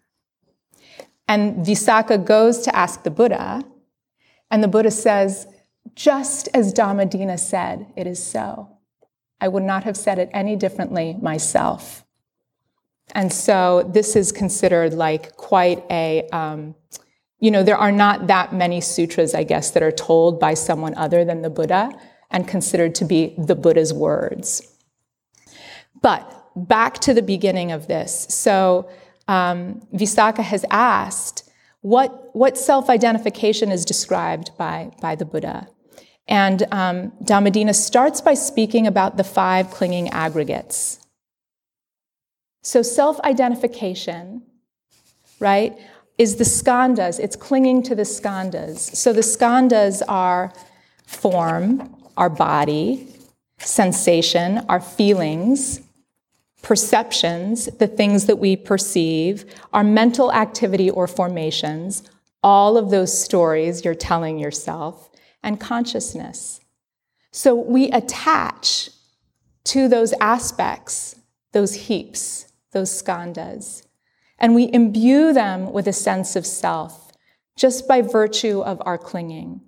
And 1.28 1.66
visakha 1.66 2.24
goes 2.24 2.60
to 2.62 2.76
ask 2.76 3.04
the 3.04 3.12
buddha 3.12 3.64
and 4.50 4.62
the 4.62 4.68
buddha 4.68 4.92
says 4.92 5.48
just 5.96 6.50
as 6.54 6.74
dhammadina 6.74 7.40
said 7.40 7.88
it 7.96 8.06
is 8.06 8.22
so. 8.22 8.70
I 9.40 9.48
would 9.48 9.64
not 9.64 9.86
have 9.86 9.98
said 9.98 10.20
it 10.20 10.30
any 10.34 10.56
differently 10.56 11.18
myself. 11.22 12.06
And 13.14 13.34
so 13.34 13.90
this 13.92 14.16
is 14.16 14.32
considered 14.32 14.94
like 14.94 15.36
quite 15.36 15.84
a, 15.90 16.28
um, 16.32 16.76
you 17.40 17.50
know, 17.50 17.64
there 17.64 17.78
are 17.78 17.92
not 17.92 18.28
that 18.28 18.54
many 18.54 18.82
sutras, 18.82 19.34
I 19.34 19.44
guess, 19.44 19.72
that 19.72 19.84
are 19.84 19.92
told 19.92 20.40
by 20.40 20.54
someone 20.54 20.94
other 20.96 21.26
than 21.26 21.42
the 21.42 21.50
Buddha 21.50 21.92
and 22.30 22.48
considered 22.48 22.96
to 22.96 23.06
be 23.06 23.34
the 23.38 23.56
Buddha's 23.56 23.94
words. 23.94 24.71
But 26.02 26.42
back 26.56 27.00
to 27.00 27.14
the 27.14 27.22
beginning 27.22 27.72
of 27.72 27.88
this. 27.88 28.28
So 28.30 28.90
um, 29.28 29.82
Visakha 29.94 30.44
has 30.44 30.66
asked, 30.70 31.50
what, 31.82 32.36
what 32.36 32.58
self 32.58 32.90
identification 32.90 33.72
is 33.72 33.86
described 33.86 34.52
by, 34.58 34.92
by 35.02 35.16
the 35.16 35.26
Buddha? 35.26 35.68
And 36.28 36.64
um, 36.72 37.12
Dhammadina 37.24 37.74
starts 37.74 38.22
by 38.22 38.36
speaking 38.36 38.88
about 38.88 39.18
the 39.18 39.24
five 39.24 39.72
clinging 39.72 40.10
aggregates. 40.10 41.00
So 42.64 42.82
self 42.82 43.20
identification, 43.22 44.44
right, 45.40 45.78
is 46.18 46.36
the 46.36 46.44
skandhas. 46.44 47.20
It's 47.20 47.36
clinging 47.36 47.84
to 47.84 47.96
the 47.96 48.04
skandhas. 48.04 48.78
So 48.96 49.12
the 49.12 49.22
skandhas 49.22 50.02
are 50.08 50.54
form, 51.08 51.96
our 52.18 52.30
body, 52.30 53.08
sensation, 53.58 54.60
our 54.70 54.80
feelings, 54.80 55.82
perceptions, 56.62 57.66
the 57.78 57.88
things 57.88 58.26
that 58.28 58.38
we 58.38 58.56
perceive, 58.56 59.46
our 59.74 59.84
mental 59.84 60.32
activity 60.32 60.90
or 60.90 61.08
formations, 61.08 62.04
all 62.44 62.78
of 62.78 62.90
those 62.90 63.20
stories 63.20 63.84
you're 63.84 63.96
telling 63.96 64.40
yourself, 64.40 65.10
and 65.44 65.60
consciousness. 65.60 66.60
So 67.32 67.56
we 67.56 67.90
attach 67.92 68.90
to 69.66 69.88
those 69.88 70.14
aspects, 70.20 71.16
those 71.52 71.74
heaps, 71.74 72.52
those 72.72 72.90
skandhas. 72.90 73.86
And 74.38 74.56
we 74.56 74.72
imbue 74.74 75.34
them 75.34 75.72
with 75.72 75.88
a 75.88 75.94
sense 75.94 76.36
of 76.36 76.46
self 76.46 77.12
just 77.56 77.88
by 77.88 78.02
virtue 78.02 78.62
of 78.62 78.82
our 78.86 78.98
clinging. 78.98 79.62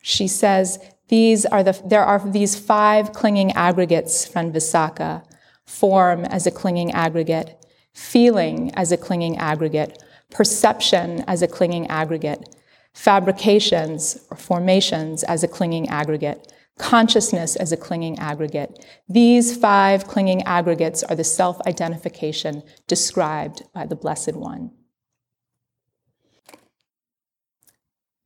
She 0.00 0.26
says, 0.26 0.78
these 1.12 1.44
are 1.44 1.62
the, 1.62 1.78
there 1.84 2.02
are 2.02 2.26
these 2.26 2.58
five 2.58 3.12
clinging 3.12 3.52
aggregates, 3.52 4.26
friend 4.26 4.50
Visakha 4.50 5.22
form 5.66 6.24
as 6.24 6.46
a 6.46 6.50
clinging 6.50 6.90
aggregate, 6.92 7.66
feeling 7.92 8.72
as 8.76 8.92
a 8.92 8.96
clinging 8.96 9.36
aggregate, 9.36 10.02
perception 10.30 11.22
as 11.26 11.42
a 11.42 11.46
clinging 11.46 11.86
aggregate, 11.88 12.56
fabrications 12.94 14.26
or 14.30 14.38
formations 14.38 15.22
as 15.24 15.44
a 15.44 15.48
clinging 15.48 15.86
aggregate, 15.90 16.50
consciousness 16.78 17.56
as 17.56 17.72
a 17.72 17.76
clinging 17.76 18.18
aggregate. 18.18 18.82
These 19.06 19.54
five 19.54 20.06
clinging 20.06 20.42
aggregates 20.44 21.02
are 21.02 21.14
the 21.14 21.24
self 21.24 21.60
identification 21.66 22.62
described 22.86 23.64
by 23.74 23.84
the 23.84 23.96
Blessed 23.96 24.32
One. 24.32 24.70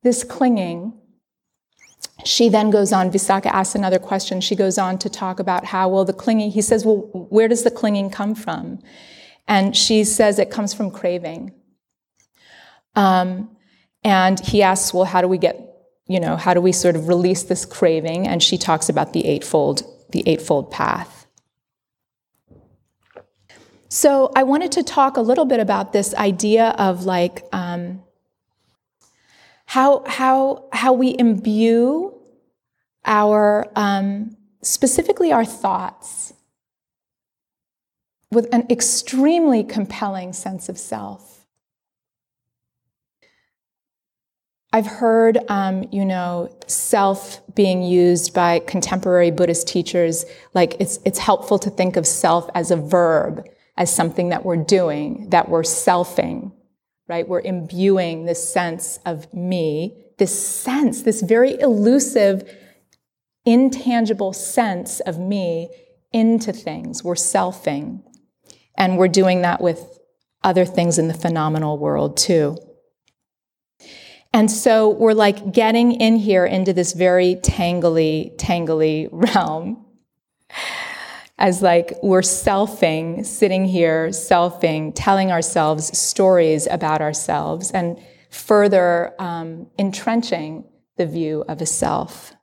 This 0.04 0.22
clinging, 0.22 1.00
she 2.26 2.48
then 2.48 2.70
goes 2.70 2.92
on, 2.92 3.10
Visakha 3.10 3.46
asks 3.46 3.74
another 3.74 3.98
question. 3.98 4.40
She 4.40 4.56
goes 4.56 4.78
on 4.78 4.98
to 4.98 5.08
talk 5.08 5.38
about 5.38 5.64
how, 5.64 5.88
well, 5.88 6.04
the 6.04 6.12
clinging, 6.12 6.50
he 6.50 6.62
says, 6.62 6.84
well, 6.84 7.08
where 7.12 7.48
does 7.48 7.64
the 7.64 7.70
clinging 7.70 8.10
come 8.10 8.34
from? 8.34 8.80
And 9.46 9.76
she 9.76 10.04
says 10.04 10.38
it 10.38 10.50
comes 10.50 10.74
from 10.74 10.90
craving. 10.90 11.52
Um, 12.94 13.56
and 14.02 14.40
he 14.40 14.62
asks, 14.62 14.92
well, 14.92 15.04
how 15.04 15.20
do 15.20 15.28
we 15.28 15.38
get 15.38 15.66
you 16.06 16.20
know, 16.20 16.36
how 16.36 16.54
do 16.54 16.60
we 16.60 16.72
sort 16.72 16.96
of 16.96 17.08
release 17.08 17.42
this 17.44 17.64
craving? 17.64 18.26
And 18.26 18.42
she 18.42 18.58
talks 18.58 18.88
about 18.88 19.12
the 19.12 19.26
eightfold, 19.26 19.82
the 20.10 20.22
eightfold 20.28 20.70
path. 20.70 21.26
So 23.88 24.30
I 24.36 24.42
wanted 24.42 24.72
to 24.72 24.82
talk 24.82 25.16
a 25.16 25.20
little 25.20 25.44
bit 25.44 25.60
about 25.60 25.92
this 25.92 26.14
idea 26.14 26.68
of 26.78 27.04
like 27.04 27.44
um, 27.52 28.02
how 29.64 30.04
how 30.06 30.68
how 30.72 30.92
we 30.92 31.16
imbue 31.18 32.15
our 33.06 33.66
um, 33.76 34.36
specifically 34.62 35.32
our 35.32 35.44
thoughts 35.44 36.34
with 38.30 38.52
an 38.52 38.66
extremely 38.68 39.62
compelling 39.62 40.32
sense 40.32 40.68
of 40.68 40.76
self. 40.76 41.46
I've 44.72 44.86
heard, 44.86 45.38
um, 45.48 45.86
you 45.90 46.04
know, 46.04 46.54
self 46.66 47.40
being 47.54 47.82
used 47.82 48.34
by 48.34 48.58
contemporary 48.58 49.30
Buddhist 49.30 49.66
teachers. 49.66 50.26
Like 50.52 50.76
it's 50.80 50.98
it's 51.06 51.18
helpful 51.18 51.58
to 51.60 51.70
think 51.70 51.96
of 51.96 52.06
self 52.06 52.50
as 52.54 52.70
a 52.70 52.76
verb, 52.76 53.46
as 53.78 53.94
something 53.94 54.28
that 54.30 54.44
we're 54.44 54.62
doing, 54.62 55.30
that 55.30 55.48
we're 55.48 55.62
selfing, 55.62 56.52
right? 57.08 57.26
We're 57.26 57.40
imbuing 57.40 58.26
this 58.26 58.52
sense 58.52 58.98
of 59.06 59.32
me, 59.32 59.96
this 60.18 60.46
sense, 60.46 61.02
this 61.02 61.22
very 61.22 61.58
elusive, 61.60 62.42
intangible 63.46 64.32
sense 64.32 65.00
of 65.00 65.18
me 65.18 65.70
into 66.12 66.52
things. 66.52 67.02
We're 67.02 67.14
selfing. 67.14 68.02
And 68.76 68.98
we're 68.98 69.08
doing 69.08 69.42
that 69.42 69.60
with 69.60 69.98
other 70.42 70.64
things 70.64 70.98
in 70.98 71.08
the 71.08 71.14
phenomenal 71.14 71.78
world 71.78 72.16
too. 72.16 72.58
And 74.32 74.50
so 74.50 74.90
we're 74.90 75.14
like 75.14 75.52
getting 75.52 75.92
in 75.92 76.16
here 76.16 76.44
into 76.44 76.74
this 76.74 76.92
very 76.92 77.36
tangly, 77.36 78.36
tangly 78.36 79.08
realm. 79.34 79.84
As 81.38 81.62
like 81.62 81.94
we're 82.02 82.20
selfing, 82.20 83.24
sitting 83.24 83.64
here, 83.64 84.08
selfing, 84.08 84.92
telling 84.94 85.32
ourselves 85.32 85.96
stories 85.96 86.66
about 86.66 87.02
ourselves, 87.02 87.70
and 87.70 87.98
further 88.30 89.14
um, 89.18 89.66
entrenching 89.78 90.64
the 90.96 91.06
view 91.06 91.44
of 91.48 91.60
a 91.60 91.66
self. 91.66 92.35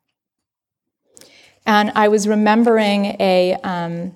And 1.65 1.91
I 1.96 2.08
was 2.08 2.27
remembering 2.27 3.15
a, 3.20 3.55
um, 3.63 4.13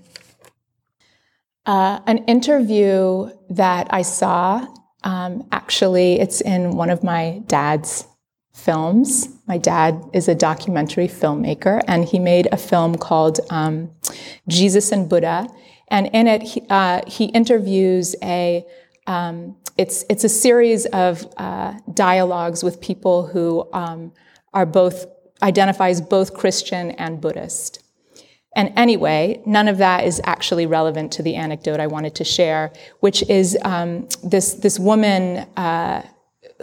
uh, 1.65 1.99
an 2.05 2.19
interview 2.25 3.29
that 3.49 3.87
I 3.89 4.01
saw. 4.01 4.67
Um, 5.03 5.47
actually, 5.51 6.19
it's 6.19 6.41
in 6.41 6.71
one 6.71 6.89
of 6.89 7.03
my 7.03 7.41
dad's 7.47 8.05
films. 8.53 9.29
My 9.47 9.57
dad 9.57 10.03
is 10.13 10.27
a 10.27 10.35
documentary 10.35 11.07
filmmaker, 11.07 11.81
and 11.87 12.03
he 12.03 12.19
made 12.19 12.47
a 12.51 12.57
film 12.57 12.95
called 12.95 13.39
um, 13.49 13.91
Jesus 14.47 14.91
and 14.91 15.07
Buddha. 15.07 15.47
And 15.89 16.07
in 16.07 16.27
it, 16.27 16.41
he, 16.41 16.63
uh, 16.69 17.01
he 17.07 17.25
interviews 17.25 18.15
a 18.21 18.65
um, 19.05 19.55
it's 19.77 20.03
it's 20.09 20.23
a 20.23 20.29
series 20.29 20.85
of 20.87 21.25
uh, 21.37 21.73
dialogues 21.93 22.63
with 22.63 22.81
people 22.81 23.27
who 23.27 23.69
um, 23.71 24.11
are 24.53 24.65
both 24.65 25.05
identifies 25.41 26.01
both 26.01 26.33
Christian 26.33 26.91
and 26.91 27.21
Buddhist. 27.21 27.83
And 28.55 28.73
anyway, 28.75 29.41
none 29.45 29.67
of 29.67 29.77
that 29.77 30.03
is 30.03 30.19
actually 30.23 30.65
relevant 30.65 31.11
to 31.13 31.23
the 31.23 31.35
anecdote 31.35 31.79
I 31.79 31.87
wanted 31.87 32.15
to 32.15 32.23
share, 32.23 32.73
which 33.01 33.21
is 33.29 33.55
um, 33.63 34.07
this, 34.23 34.55
this 34.55 34.79
woman 34.79 35.47
uh, 35.55 36.03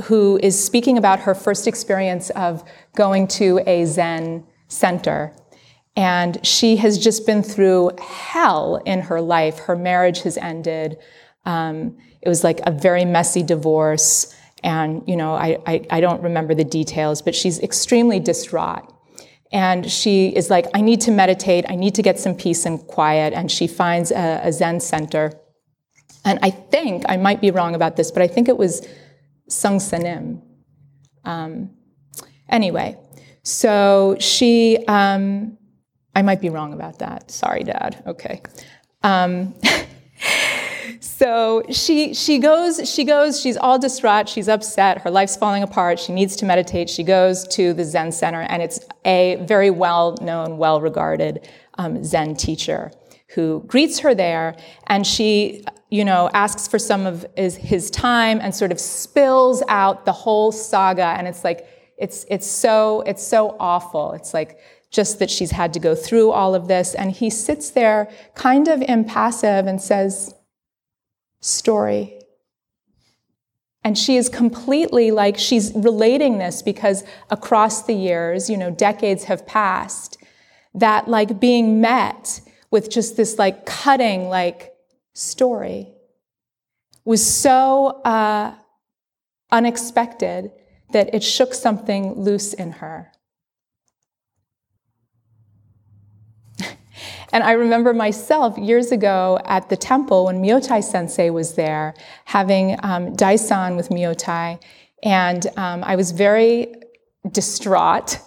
who 0.05 0.39
is 0.43 0.63
speaking 0.63 0.99
about 0.99 1.21
her 1.21 1.35
first 1.35 1.69
experience 1.69 2.31
of 2.31 2.65
going 2.97 3.29
to 3.29 3.61
a 3.67 3.85
Zen 3.85 4.45
center. 4.67 5.33
And 5.95 6.45
she 6.45 6.77
has 6.77 6.99
just 6.99 7.27
been 7.27 7.45
through 7.45 7.93
hell 8.01 8.83
in 8.85 9.03
her 9.03 9.21
life. 9.21 9.61
Her 9.61 9.77
marriage 9.77 10.23
has 10.23 10.37
ended. 10.37 10.99
Um, 11.45 11.97
it 12.23 12.29
was 12.29 12.43
like 12.43 12.61
a 12.67 12.73
very 12.73 13.05
messy 13.05 13.45
divorce. 13.45 14.35
And, 14.65 15.03
you 15.07 15.15
know, 15.15 15.35
I, 15.35 15.59
I, 15.67 15.87
I 15.91 16.01
don't 16.01 16.23
remember 16.23 16.55
the 16.55 16.65
details, 16.65 17.21
but 17.21 17.35
she's 17.35 17.61
extremely 17.61 18.19
distraught. 18.19 18.91
And 19.53 19.89
she 19.89 20.29
is 20.29 20.49
like, 20.49 20.67
I 20.73 20.81
need 20.81 21.03
to 21.03 21.11
meditate. 21.11 21.67
I 21.69 21.77
need 21.77 21.95
to 21.97 22.03
get 22.03 22.19
some 22.19 22.35
peace 22.35 22.65
and 22.65 22.81
quiet. 22.87 23.35
And 23.35 23.53
she 23.53 23.67
finds 23.67 24.11
a, 24.11 24.41
a 24.43 24.51
Zen 24.51 24.81
center. 24.81 25.35
And 26.25 26.39
I 26.43 26.49
think, 26.49 27.05
I 27.09 27.19
might 27.19 27.43
be 27.43 27.51
wrong 27.51 27.75
about 27.75 27.97
this, 27.97 28.11
but 28.11 28.23
I 28.23 28.27
think 28.27 28.49
it 28.49 28.57
was 28.57 28.81
Seong 29.51 29.77
Sanim. 29.77 30.41
Um, 31.25 31.71
anyway, 32.49 32.99
so 33.43 34.17
she, 34.19 34.79
um, 34.89 35.59
I 36.17 36.23
might 36.23 36.41
be 36.41 36.49
wrong 36.49 36.73
about 36.73 37.01
that. 37.01 37.31
Sorry, 37.31 37.65
Dad. 37.65 38.03
Okay. 38.07 38.41
Um, 39.03 39.55
so 41.01 41.63
she 41.71 42.15
she 42.15 42.39
goes 42.39 42.89
she 42.89 43.05
goes 43.05 43.41
she's 43.41 43.57
all 43.57 43.79
distraught 43.79 44.29
she's 44.29 44.49
upset 44.49 44.99
her 44.99 45.11
life's 45.11 45.37
falling 45.37 45.63
apart 45.63 45.99
she 45.99 46.13
needs 46.13 46.37
to 46.37 46.45
meditate 46.45 46.89
she 46.89 47.03
goes 47.03 47.47
to 47.49 47.73
the 47.73 47.85
zen 47.85 48.11
center 48.13 48.43
and 48.43 48.63
it's 48.63 48.81
a 49.05 49.37
very 49.43 49.71
well 49.71 50.17
known 50.21 50.59
well 50.59 50.81
regarded 50.81 51.49
um, 51.79 52.03
zen 52.05 52.35
teacher 52.35 52.91
who 53.35 53.63
greets 53.67 53.99
her 53.99 54.15
there 54.15 54.57
and 54.87 55.07
she 55.07 55.65
you 55.91 56.05
know 56.05 56.31
asks 56.35 56.69
for 56.69 56.79
some 56.79 57.07
of 57.07 57.27
his, 57.37 57.57
his 57.57 57.91
time 57.91 58.39
and 58.41 58.55
sort 58.55 58.73
of 58.73 58.81
spills 58.81 59.63
out 59.69 60.05
the 60.05 60.13
whole 60.13 60.53
saga 60.53 61.15
and 61.19 61.27
it's 61.27 61.45
like 61.45 61.69
it's 61.99 62.27
it's 62.29 62.47
so 62.47 63.03
it's 63.03 63.23
so 63.23 63.57
awful. 63.61 64.13
It's 64.13 64.35
like 64.35 64.59
just 64.91 65.19
that 65.19 65.31
she's 65.31 65.51
had 65.51 65.73
to 65.75 65.81
go 65.81 65.95
through 65.95 66.31
all 66.31 66.55
of 66.55 66.69
this 66.69 66.95
and 66.95 67.11
he 67.11 67.29
sits 67.31 67.71
there 67.71 68.09
kind 68.35 68.69
of 68.69 68.81
impassive 68.83 69.67
and 69.67 69.81
says 69.81 70.35
story. 71.45 72.19
And 73.85 73.99
she 73.99 74.17
is 74.17 74.31
completely 74.31 75.11
like, 75.11 75.37
she's 75.37 75.73
relating 75.75 76.39
this 76.39 76.63
because 76.63 77.05
across 77.29 77.83
the 77.83 77.93
years, 77.93 78.49
you 78.49 78.57
know, 78.57 78.71
decades 78.71 79.25
have 79.25 79.47
passed, 79.47 80.17
that 80.75 81.07
like 81.07 81.39
being 81.39 81.83
met 81.83 82.41
with 82.71 82.91
just 82.91 83.17
this 83.17 83.39
like 83.39 83.67
cutting 83.67 84.29
like 84.29 84.73
story 85.13 85.93
was 87.05 87.25
so 87.25 88.01
uh, 88.05 88.55
unexpected 89.53 90.51
that 90.93 91.15
it 91.15 91.23
shook 91.23 91.53
something 91.53 92.15
loose 92.15 92.55
in 92.55 92.73
her. 92.73 93.13
And 97.35 97.43
I 97.43 97.51
remember 97.51 97.93
myself 97.93 98.57
years 98.57 98.93
ago 98.93 99.41
at 99.45 99.69
the 99.69 99.77
temple 99.77 100.27
when 100.27 100.41
Myotai 100.41 100.85
sensei 100.85 101.31
was 101.31 101.57
there, 101.57 101.93
having 102.27 102.79
um, 102.85 103.17
Daisan 103.17 103.75
with 103.75 103.89
Myotai. 103.89 104.63
And 105.03 105.45
um, 105.57 105.83
I 105.83 105.97
was 105.97 106.13
very 106.13 106.73
distraught 107.33 108.21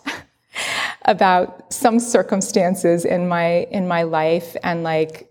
about 1.05 1.71
some 1.71 1.99
circumstances 1.99 3.05
in 3.05 3.29
my, 3.29 3.65
in 3.71 3.87
my 3.87 4.03
life. 4.03 4.57
And 4.61 4.83
like, 4.83 5.29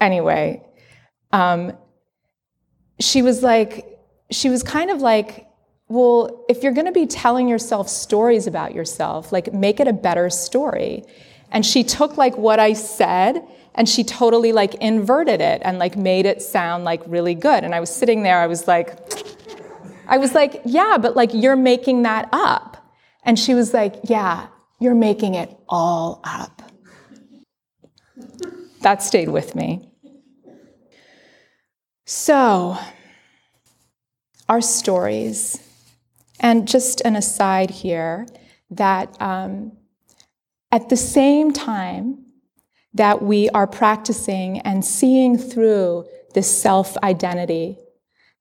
anyway, 0.00 0.62
um, 1.32 1.76
she 3.00 3.22
was 3.22 3.42
like, 3.42 3.98
she 4.30 4.48
was 4.48 4.62
kind 4.62 4.88
of 4.88 5.00
like, 5.00 5.48
well, 5.88 6.44
if 6.48 6.62
you're 6.62 6.74
going 6.74 6.86
to 6.86 6.92
be 6.92 7.06
telling 7.06 7.48
yourself 7.48 7.88
stories 7.88 8.46
about 8.46 8.72
yourself, 8.72 9.32
like 9.32 9.52
make 9.52 9.80
it 9.80 9.88
a 9.88 9.92
better 9.92 10.30
story. 10.30 11.02
And 11.50 11.64
she 11.64 11.84
took 11.84 12.16
like 12.16 12.36
what 12.36 12.58
I 12.58 12.72
said 12.72 13.42
and 13.74 13.88
she 13.88 14.04
totally 14.04 14.52
like 14.52 14.74
inverted 14.76 15.40
it 15.40 15.62
and 15.64 15.78
like 15.78 15.96
made 15.96 16.26
it 16.26 16.42
sound 16.42 16.84
like 16.84 17.02
really 17.06 17.34
good. 17.34 17.64
And 17.64 17.74
I 17.74 17.80
was 17.80 17.94
sitting 17.94 18.22
there, 18.22 18.38
I 18.38 18.46
was 18.46 18.68
like, 18.68 18.98
I 20.06 20.18
was 20.18 20.34
like, 20.34 20.60
yeah, 20.64 20.98
but 21.00 21.16
like 21.16 21.30
you're 21.32 21.56
making 21.56 22.02
that 22.02 22.28
up. 22.32 22.76
And 23.24 23.38
she 23.38 23.54
was 23.54 23.72
like, 23.72 23.96
yeah, 24.04 24.48
you're 24.80 24.94
making 24.94 25.34
it 25.34 25.56
all 25.68 26.20
up. 26.24 26.62
That 28.80 29.02
stayed 29.02 29.28
with 29.28 29.54
me. 29.54 29.90
So, 32.06 32.76
our 34.48 34.60
stories, 34.60 35.60
and 36.40 36.66
just 36.66 37.02
an 37.02 37.14
aside 37.14 37.70
here 37.70 38.26
that 38.70 39.20
um, 39.22 39.72
at 40.72 40.88
the 40.88 40.96
same 40.96 41.52
time 41.52 42.24
that 42.94 43.22
we 43.22 43.48
are 43.50 43.66
practicing 43.66 44.58
and 44.60 44.84
seeing 44.84 45.38
through 45.38 46.06
this 46.34 46.62
self 46.62 46.96
identity 46.98 47.78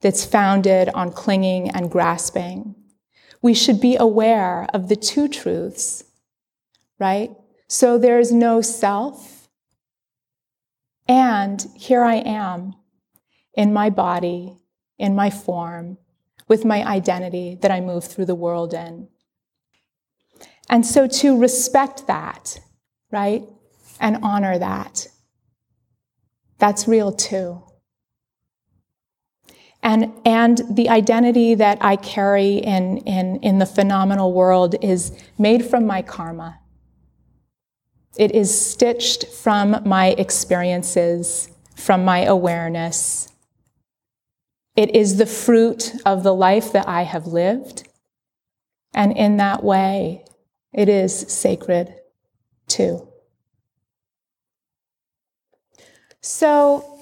that's 0.01 0.25
founded 0.25 0.89
on 0.89 1.11
clinging 1.11 1.69
and 1.69 1.91
grasping, 1.91 2.75
we 3.41 3.53
should 3.53 3.79
be 3.81 3.95
aware 3.97 4.67
of 4.73 4.89
the 4.89 4.95
two 4.95 5.27
truths, 5.27 6.03
right? 6.99 7.31
So 7.67 7.97
there's 7.97 8.31
no 8.31 8.61
self, 8.61 9.49
and 11.07 11.65
here 11.75 12.03
I 12.03 12.15
am 12.15 12.73
in 13.53 13.73
my 13.73 13.89
body, 13.89 14.57
in 14.97 15.15
my 15.15 15.29
form, 15.29 15.97
with 16.47 16.65
my 16.65 16.83
identity 16.85 17.57
that 17.61 17.71
I 17.71 17.81
move 17.81 18.05
through 18.05 18.25
the 18.25 18.35
world 18.35 18.73
in. 18.73 19.07
And 20.69 20.85
so 20.85 21.07
to 21.07 21.37
respect 21.37 22.07
that, 22.07 22.59
right, 23.11 23.43
and 23.99 24.19
honor 24.21 24.57
that, 24.59 25.07
that's 26.59 26.87
real 26.87 27.11
too. 27.11 27.63
And, 29.81 30.11
and 30.25 30.61
the 30.69 30.89
identity 30.89 31.55
that 31.55 31.77
I 31.81 31.95
carry 31.95 32.57
in, 32.57 32.97
in, 32.99 33.37
in 33.37 33.59
the 33.59 33.65
phenomenal 33.65 34.33
world 34.33 34.75
is 34.83 35.11
made 35.37 35.65
from 35.65 35.87
my 35.87 36.01
karma. 36.01 36.59
It 38.17 38.33
is 38.33 38.53
stitched 38.59 39.27
from 39.27 39.81
my 39.85 40.07
experiences, 40.09 41.49
from 41.75 42.03
my 42.03 42.25
awareness. 42.25 43.29
It 44.75 44.93
is 44.93 45.17
the 45.17 45.25
fruit 45.25 45.93
of 46.05 46.23
the 46.23 46.33
life 46.33 46.73
that 46.73 46.87
I 46.87 47.03
have 47.03 47.27
lived. 47.27 47.87
And 48.93 49.15
in 49.15 49.37
that 49.37 49.63
way, 49.63 50.25
it 50.73 50.89
is 50.89 51.17
sacred 51.31 51.93
too. 52.67 53.07
So, 56.21 56.99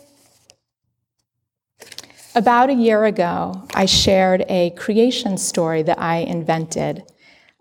about 2.35 2.69
a 2.69 2.73
year 2.73 3.03
ago, 3.05 3.67
I 3.73 3.85
shared 3.85 4.45
a 4.47 4.69
creation 4.71 5.37
story 5.37 5.81
that 5.83 5.99
I 5.99 6.17
invented 6.17 7.03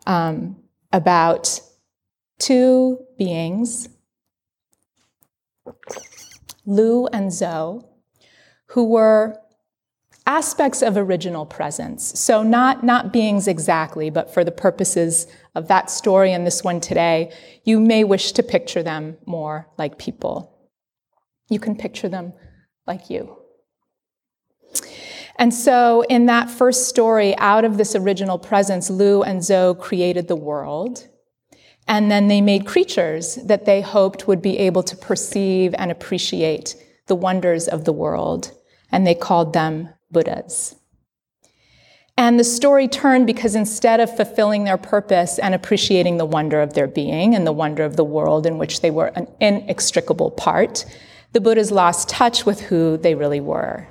um, 0.07 0.57
about 0.93 1.61
two 2.39 2.99
beings, 3.17 3.89
Lou 6.67 7.07
and 7.07 7.33
Zoe, 7.33 7.81
who 8.67 8.85
were 8.85 9.41
aspects 10.27 10.83
of 10.83 10.97
original 10.97 11.47
presence. 11.47 12.19
So 12.19 12.43
not, 12.43 12.83
not 12.85 13.13
beings 13.13 13.47
exactly, 13.47 14.11
but 14.11 14.33
for 14.33 14.45
the 14.45 14.53
purposes 14.53 15.27
of 15.57 15.69
that 15.69 15.91
story 15.91 16.33
and 16.33 16.47
this 16.47 16.63
one 16.63 16.81
today, 16.81 17.33
you 17.65 17.81
may 17.81 18.05
wish 18.05 18.33
to 18.33 18.43
picture 18.43 18.83
them 18.83 19.17
more 19.25 19.67
like 19.79 19.99
people. 19.99 20.53
You 21.49 21.59
can 21.59 21.77
picture 21.77 22.11
them 22.11 22.35
like 22.87 23.09
you. 23.09 23.39
And 25.39 25.53
so, 25.53 26.03
in 26.03 26.27
that 26.27 26.51
first 26.51 26.89
story, 26.89 27.37
out 27.39 27.65
of 27.65 27.79
this 27.79 27.95
original 27.95 28.39
presence, 28.39 28.91
Lu 28.91 29.23
and 29.23 29.43
Zoe 29.43 29.75
created 29.75 30.29
the 30.29 30.37
world. 30.37 31.09
And 31.89 32.11
then 32.11 32.29
they 32.29 32.41
made 32.41 32.67
creatures 32.67 33.37
that 33.37 33.65
they 33.65 33.81
hoped 33.81 34.27
would 34.27 34.43
be 34.43 34.59
able 34.59 34.83
to 34.83 34.97
perceive 34.97 35.75
and 35.79 35.91
appreciate 35.91 36.75
the 37.07 37.15
wonders 37.15 37.69
of 37.69 37.85
the 37.85 37.93
world. 37.93 38.53
And 38.91 39.07
they 39.07 39.15
called 39.15 39.53
them 39.53 39.91
Buddhas. 40.11 40.75
And 42.19 42.39
the 42.41 42.45
story 42.45 42.89
turned 42.89 43.27
because 43.27 43.55
instead 43.55 44.01
of 44.01 44.15
fulfilling 44.17 44.65
their 44.65 44.79
purpose 44.79 45.39
and 45.39 45.55
appreciating 45.55 46.17
the 46.17 46.25
wonder 46.25 46.63
of 46.63 46.73
their 46.73 46.87
being 46.87 47.35
and 47.35 47.47
the 47.47 47.53
wonder 47.53 47.85
of 47.85 47.97
the 47.97 48.05
world 48.05 48.47
in 48.47 48.57
which 48.57 48.81
they 48.81 48.91
were 48.91 49.09
an 49.09 49.29
inextricable 49.41 50.31
part, 50.31 50.87
the 51.33 51.41
Buddhas 51.41 51.71
lost 51.71 52.09
touch 52.09 52.47
with 52.47 52.61
who 52.61 52.97
they 52.97 53.15
really 53.15 53.41
were. 53.41 53.87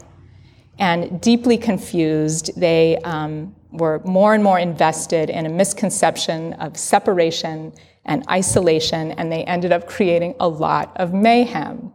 And 0.79 1.21
deeply 1.21 1.57
confused, 1.57 2.59
they 2.59 2.97
um, 3.03 3.55
were 3.71 4.01
more 4.03 4.33
and 4.33 4.43
more 4.43 4.57
invested 4.57 5.29
in 5.29 5.45
a 5.45 5.49
misconception 5.49 6.53
of 6.53 6.77
separation 6.77 7.73
and 8.05 8.27
isolation, 8.29 9.11
and 9.11 9.31
they 9.31 9.43
ended 9.43 9.71
up 9.71 9.87
creating 9.87 10.35
a 10.39 10.47
lot 10.47 10.91
of 10.97 11.13
mayhem. 11.13 11.93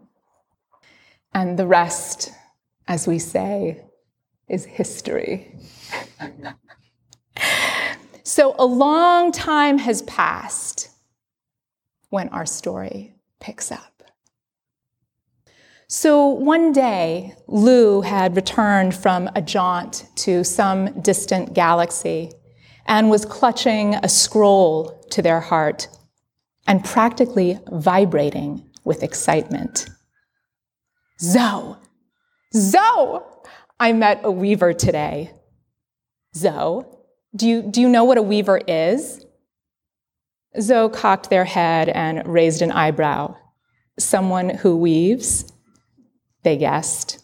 And 1.35 1.59
the 1.59 1.67
rest, 1.67 2.33
as 2.89 3.07
we 3.07 3.19
say, 3.19 3.85
is 4.49 4.65
history. 4.65 5.59
so 8.23 8.55
a 8.59 8.67
long 8.67 9.33
time 9.33 9.79
has 9.79 10.03
passed 10.03 10.91
when 12.11 12.29
our 12.31 12.47
story 12.47 13.15
picks 13.41 13.73
up. 13.73 14.03
So 15.89 16.29
one 16.29 16.73
day, 16.73 17.35
Lou 17.49 18.01
had 18.01 18.37
returned 18.37 18.95
from 18.95 19.29
a 19.35 19.43
jaunt 19.43 20.07
to 20.17 20.45
some 20.45 21.01
distant 21.01 21.53
galaxy 21.53 22.31
and 22.87 23.11
was 23.11 23.25
clutching 23.25 23.97
a 23.97 24.09
scroll 24.09 25.05
to 25.11 25.21
their 25.21 25.41
heart 25.41 25.89
and 26.69 26.85
practically 26.85 27.59
vibrating 27.73 28.71
with 28.85 29.03
excitement. 29.03 29.89
Zoe! 31.21 31.77
Zoe! 32.55 33.21
I 33.81 33.93
met 33.93 34.21
a 34.23 34.31
weaver 34.31 34.73
today. 34.73 35.33
Zoe, 36.35 36.85
do 37.35 37.49
you, 37.49 37.63
do 37.63 37.81
you 37.81 37.89
know 37.89 38.05
what 38.05 38.19
a 38.19 38.23
weaver 38.23 38.59
is? 38.59 39.25
Zoe 40.61 40.91
cocked 40.91 41.31
their 41.31 41.45
head 41.45 41.89
and 41.89 42.27
raised 42.27 42.63
an 42.63 42.73
eyebrow. 42.73 43.37
Someone 43.99 44.51
who 44.51 44.77
weaves? 44.77 45.53
they 46.43 46.57
guessed. 46.57 47.23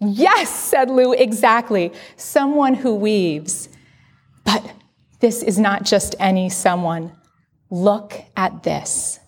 Yes, 0.00 0.50
said 0.50 0.90
Lou, 0.90 1.12
exactly. 1.12 1.92
Someone 2.16 2.74
who 2.74 2.94
weaves. 2.94 3.68
But 4.44 4.64
this 5.20 5.42
is 5.42 5.58
not 5.58 5.84
just 5.84 6.14
any 6.20 6.50
someone. 6.50 7.12
Look 7.70 8.14
at 8.36 8.62
this. 8.62 9.20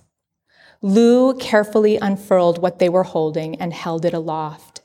Lou 0.82 1.34
carefully 1.34 1.96
unfurled 1.96 2.62
what 2.62 2.78
they 2.78 2.88
were 2.88 3.02
holding 3.02 3.56
and 3.56 3.72
held 3.72 4.04
it 4.04 4.14
aloft. 4.14 4.80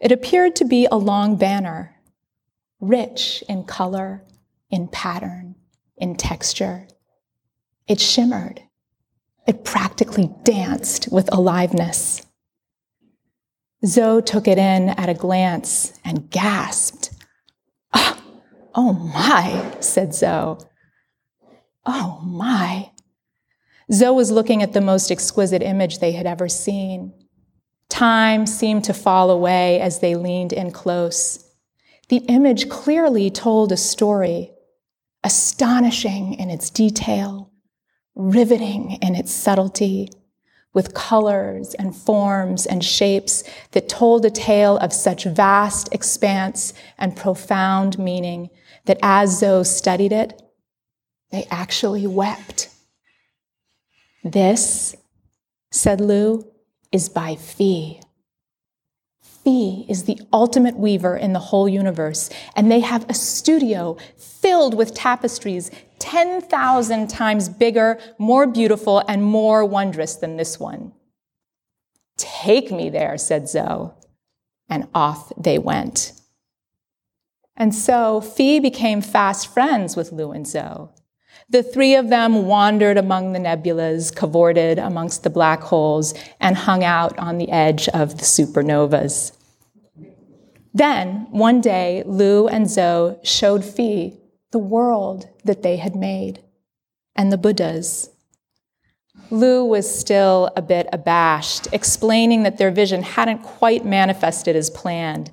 It 0.00 0.10
appeared 0.10 0.56
to 0.56 0.64
be 0.64 0.86
a 0.90 0.96
long 0.96 1.36
banner, 1.36 1.94
rich 2.80 3.42
in 3.48 3.64
color, 3.64 4.24
in 4.70 4.88
pattern, 4.88 5.56
in 5.96 6.16
texture. 6.16 6.86
It 7.86 8.00
shimmered. 8.00 8.62
It 9.46 9.64
practically 9.64 10.30
danced 10.44 11.10
with 11.10 11.32
aliveness. 11.32 12.26
Zoe 13.84 14.22
took 14.22 14.48
it 14.48 14.58
in 14.58 14.90
at 14.90 15.08
a 15.08 15.14
glance 15.14 15.98
and 16.04 16.30
gasped. 16.30 17.10
Oh, 17.94 18.20
oh 18.74 18.92
my, 18.92 19.76
said 19.80 20.14
Zoe. 20.14 20.58
Oh 21.86 22.20
my. 22.22 22.90
Zoe 23.90 24.14
was 24.14 24.30
looking 24.30 24.62
at 24.62 24.74
the 24.74 24.82
most 24.82 25.10
exquisite 25.10 25.62
image 25.62 25.98
they 25.98 26.12
had 26.12 26.26
ever 26.26 26.48
seen. 26.48 27.14
Time 27.88 28.44
seemed 28.44 28.84
to 28.84 28.92
fall 28.92 29.30
away 29.30 29.80
as 29.80 30.00
they 30.00 30.14
leaned 30.14 30.52
in 30.52 30.70
close. 30.70 31.42
The 32.08 32.24
image 32.28 32.68
clearly 32.68 33.30
told 33.30 33.70
a 33.70 33.76
story, 33.76 34.52
astonishing 35.22 36.34
in 36.34 36.48
its 36.48 36.70
detail, 36.70 37.50
riveting 38.14 38.98
in 39.02 39.14
its 39.14 39.32
subtlety, 39.32 40.10
with 40.72 40.94
colors 40.94 41.74
and 41.74 41.94
forms 41.96 42.64
and 42.64 42.84
shapes 42.84 43.42
that 43.72 43.88
told 43.88 44.24
a 44.24 44.30
tale 44.30 44.78
of 44.78 44.92
such 44.92 45.24
vast 45.24 45.92
expanse 45.92 46.72
and 46.98 47.16
profound 47.16 47.98
meaning 47.98 48.50
that 48.84 48.98
as 49.02 49.38
Zoe 49.40 49.64
studied 49.64 50.12
it, 50.12 50.40
they 51.30 51.46
actually 51.50 52.06
wept. 52.06 52.70
This, 54.22 54.94
said 55.70 56.00
Lu, 56.00 56.46
is 56.92 57.08
by 57.08 57.34
Fee. 57.34 58.00
Fee 59.48 59.86
is 59.88 60.04
the 60.04 60.20
ultimate 60.30 60.76
weaver 60.76 61.16
in 61.16 61.32
the 61.32 61.38
whole 61.38 61.70
universe, 61.70 62.28
and 62.54 62.70
they 62.70 62.80
have 62.80 63.08
a 63.08 63.14
studio 63.14 63.96
filled 64.18 64.74
with 64.74 64.92
tapestries 64.92 65.70
10,000 66.00 67.08
times 67.08 67.48
bigger, 67.48 67.98
more 68.18 68.46
beautiful, 68.46 69.02
and 69.08 69.24
more 69.24 69.64
wondrous 69.64 70.16
than 70.16 70.36
this 70.36 70.60
one. 70.60 70.92
Take 72.18 72.70
me 72.70 72.90
there, 72.90 73.16
said 73.16 73.48
Zoe, 73.48 73.90
and 74.68 74.86
off 74.94 75.32
they 75.38 75.56
went. 75.56 76.12
And 77.56 77.74
so 77.74 78.20
Fee 78.20 78.60
became 78.60 79.00
fast 79.00 79.50
friends 79.50 79.96
with 79.96 80.12
Lu 80.12 80.30
and 80.30 80.46
Zoe. 80.46 80.90
The 81.48 81.62
three 81.62 81.94
of 81.94 82.10
them 82.10 82.44
wandered 82.44 82.98
among 82.98 83.32
the 83.32 83.38
nebulas, 83.38 84.14
cavorted 84.14 84.78
amongst 84.78 85.22
the 85.22 85.30
black 85.30 85.62
holes, 85.62 86.12
and 86.38 86.54
hung 86.54 86.84
out 86.84 87.18
on 87.18 87.38
the 87.38 87.50
edge 87.50 87.88
of 87.88 88.18
the 88.18 88.24
supernovas. 88.24 89.32
Then, 90.78 91.26
one 91.30 91.60
day, 91.60 92.04
Lu 92.06 92.46
and 92.46 92.70
Zoe 92.70 93.16
showed 93.24 93.64
Fee 93.64 94.20
the 94.52 94.60
world 94.60 95.28
that 95.44 95.64
they 95.64 95.76
had 95.76 95.96
made 95.96 96.44
and 97.16 97.32
the 97.32 97.36
Buddhas. 97.36 98.10
Lu 99.28 99.64
was 99.64 99.92
still 99.92 100.52
a 100.56 100.62
bit 100.62 100.88
abashed, 100.92 101.66
explaining 101.72 102.44
that 102.44 102.58
their 102.58 102.70
vision 102.70 103.02
hadn't 103.02 103.42
quite 103.42 103.84
manifested 103.84 104.54
as 104.54 104.70
planned. 104.70 105.32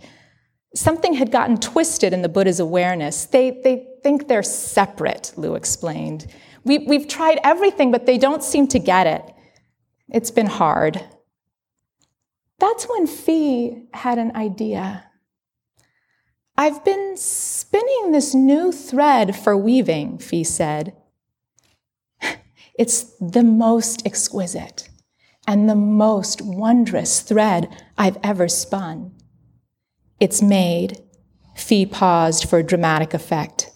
Something 0.73 1.13
had 1.13 1.31
gotten 1.31 1.58
twisted 1.58 2.12
in 2.12 2.23
the 2.23 2.27
Buddha's 2.27 2.60
awareness. 2.60 3.25
They, 3.25 3.51
they 3.63 3.86
think 4.01 4.27
they're 4.27 4.41
separate, 4.41 5.31
Lu 5.38 5.53
explained. 5.53 6.25
We, 6.63 6.79
we've 6.79 7.08
tried 7.08 7.39
everything, 7.43 7.91
but 7.91 8.08
they 8.08 8.17
don't 8.17 8.43
seem 8.43 8.67
to 8.69 8.79
get 8.79 9.05
it. 9.05 9.23
It's 10.10 10.31
been 10.31 10.47
hard. 10.47 11.05
That's 12.58 12.86
when 12.86 13.05
Fee 13.05 13.84
had 13.93 14.17
an 14.17 14.36
idea. 14.36 15.04
I've 16.57 16.85
been 16.85 17.17
spinning 17.17 18.11
this 18.11 18.33
new 18.33 18.71
thread 18.71 19.35
for 19.35 19.57
weaving, 19.57 20.19
Fee 20.19 20.43
said. 20.43 20.95
It's 22.77 23.15
the 23.21 23.43
most 23.43 24.05
exquisite 24.05 24.89
and 25.47 25.69
the 25.69 25.75
most 25.75 26.41
wondrous 26.41 27.21
thread 27.21 27.69
I've 27.97 28.17
ever 28.21 28.49
spun. 28.49 29.13
It's 30.19 30.41
made 30.41 30.99
Fee 31.55 31.85
paused 31.85 32.49
for 32.49 32.61
dramatic 32.61 33.13
effect. 33.13 33.71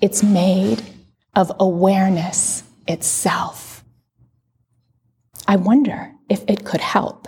It's 0.00 0.22
made 0.22 0.82
of 1.34 1.50
awareness 1.58 2.62
itself. 2.86 3.84
I 5.46 5.56
wonder 5.56 6.12
if 6.28 6.44
it 6.48 6.64
could 6.64 6.80
help. 6.80 7.26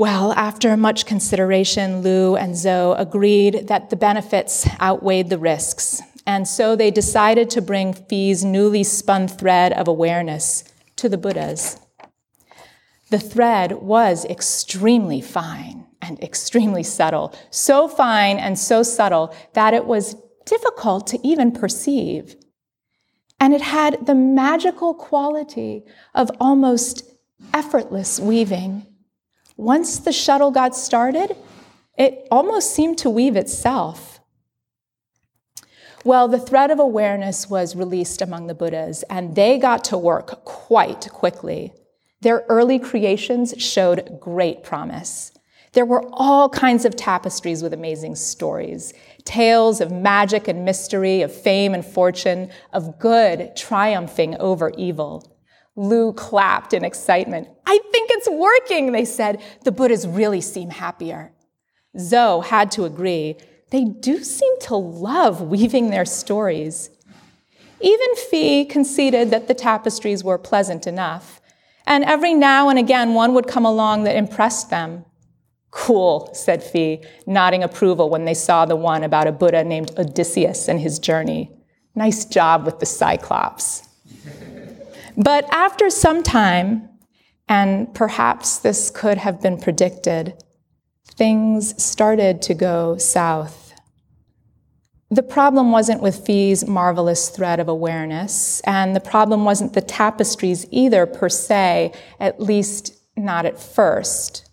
Well, 0.00 0.32
after 0.32 0.74
much 0.78 1.04
consideration, 1.04 2.00
Lu 2.00 2.34
and 2.34 2.56
Zo 2.56 2.94
agreed 2.96 3.68
that 3.68 3.90
the 3.90 3.96
benefits 3.96 4.66
outweighed 4.80 5.28
the 5.28 5.36
risks, 5.36 6.00
and 6.26 6.48
so 6.48 6.74
they 6.74 6.90
decided 6.90 7.50
to 7.50 7.60
bring 7.60 7.92
Fee's 7.92 8.42
newly 8.42 8.82
spun 8.82 9.28
thread 9.28 9.74
of 9.74 9.88
awareness 9.88 10.64
to 10.96 11.10
the 11.10 11.18
Buddhas. 11.18 11.78
The 13.10 13.18
thread 13.18 13.72
was 13.72 14.24
extremely 14.24 15.20
fine 15.20 15.86
and 16.00 16.18
extremely 16.24 16.82
subtle, 16.82 17.34
so 17.50 17.86
fine 17.86 18.38
and 18.38 18.58
so 18.58 18.82
subtle 18.82 19.34
that 19.52 19.74
it 19.74 19.84
was 19.84 20.16
difficult 20.46 21.08
to 21.08 21.18
even 21.22 21.52
perceive. 21.52 22.36
And 23.38 23.52
it 23.52 23.60
had 23.60 24.06
the 24.06 24.14
magical 24.14 24.94
quality 24.94 25.84
of 26.14 26.30
almost 26.40 27.02
effortless 27.52 28.18
weaving. 28.18 28.86
Once 29.60 29.98
the 29.98 30.10
shuttle 30.10 30.50
got 30.50 30.74
started, 30.74 31.36
it 31.98 32.26
almost 32.30 32.74
seemed 32.74 32.96
to 32.96 33.10
weave 33.10 33.36
itself. 33.36 34.18
Well, 36.02 36.28
the 36.28 36.38
thread 36.38 36.70
of 36.70 36.78
awareness 36.78 37.50
was 37.50 37.76
released 37.76 38.22
among 38.22 38.46
the 38.46 38.54
Buddhas, 38.54 39.02
and 39.10 39.34
they 39.34 39.58
got 39.58 39.84
to 39.84 39.98
work 39.98 40.46
quite 40.46 41.10
quickly. 41.10 41.74
Their 42.22 42.46
early 42.48 42.78
creations 42.78 43.52
showed 43.58 44.18
great 44.18 44.62
promise. 44.62 45.30
There 45.74 45.84
were 45.84 46.08
all 46.10 46.48
kinds 46.48 46.86
of 46.86 46.96
tapestries 46.96 47.62
with 47.62 47.74
amazing 47.74 48.16
stories 48.16 48.94
tales 49.26 49.82
of 49.82 49.92
magic 49.92 50.48
and 50.48 50.64
mystery, 50.64 51.20
of 51.20 51.34
fame 51.34 51.74
and 51.74 51.84
fortune, 51.84 52.48
of 52.72 52.98
good 52.98 53.54
triumphing 53.56 54.36
over 54.38 54.70
evil. 54.78 55.29
Lu 55.80 56.12
clapped 56.12 56.74
in 56.74 56.84
excitement. 56.84 57.48
I 57.64 57.78
think 57.90 58.10
it's 58.12 58.28
working, 58.28 58.92
they 58.92 59.06
said. 59.06 59.40
The 59.64 59.72
Buddhas 59.72 60.06
really 60.06 60.42
seem 60.42 60.68
happier. 60.68 61.32
Zoe 61.98 62.44
had 62.44 62.70
to 62.72 62.84
agree. 62.84 63.36
They 63.70 63.84
do 63.84 64.22
seem 64.22 64.60
to 64.60 64.76
love 64.76 65.40
weaving 65.40 65.88
their 65.88 66.04
stories. 66.04 66.90
Even 67.80 68.14
Fee 68.28 68.66
conceded 68.66 69.30
that 69.30 69.48
the 69.48 69.54
tapestries 69.54 70.22
were 70.22 70.36
pleasant 70.36 70.86
enough. 70.86 71.40
And 71.86 72.04
every 72.04 72.34
now 72.34 72.68
and 72.68 72.78
again, 72.78 73.14
one 73.14 73.32
would 73.32 73.46
come 73.46 73.64
along 73.64 74.04
that 74.04 74.16
impressed 74.16 74.68
them. 74.68 75.06
Cool, 75.70 76.28
said 76.34 76.62
Fee, 76.62 77.02
nodding 77.26 77.62
approval 77.62 78.10
when 78.10 78.26
they 78.26 78.34
saw 78.34 78.66
the 78.66 78.76
one 78.76 79.02
about 79.02 79.28
a 79.28 79.32
Buddha 79.32 79.64
named 79.64 79.92
Odysseus 79.96 80.68
and 80.68 80.78
his 80.78 80.98
journey. 80.98 81.50
Nice 81.94 82.26
job 82.26 82.66
with 82.66 82.80
the 82.80 82.86
Cyclops. 82.86 83.89
But 85.22 85.44
after 85.52 85.90
some 85.90 86.22
time, 86.22 86.88
and 87.46 87.92
perhaps 87.94 88.58
this 88.58 88.90
could 88.90 89.18
have 89.18 89.42
been 89.42 89.58
predicted, 89.58 90.34
things 91.04 91.80
started 91.82 92.40
to 92.42 92.54
go 92.54 92.96
south. 92.96 93.74
The 95.10 95.22
problem 95.22 95.72
wasn't 95.72 96.00
with 96.00 96.24
Fee's 96.24 96.66
marvelous 96.66 97.28
thread 97.28 97.60
of 97.60 97.68
awareness, 97.68 98.60
and 98.60 98.96
the 98.96 99.00
problem 99.00 99.44
wasn't 99.44 99.74
the 99.74 99.80
tapestries 99.82 100.64
either, 100.70 101.04
per 101.04 101.28
se, 101.28 101.92
at 102.18 102.40
least 102.40 102.96
not 103.16 103.44
at 103.44 103.60
first. 103.60 104.48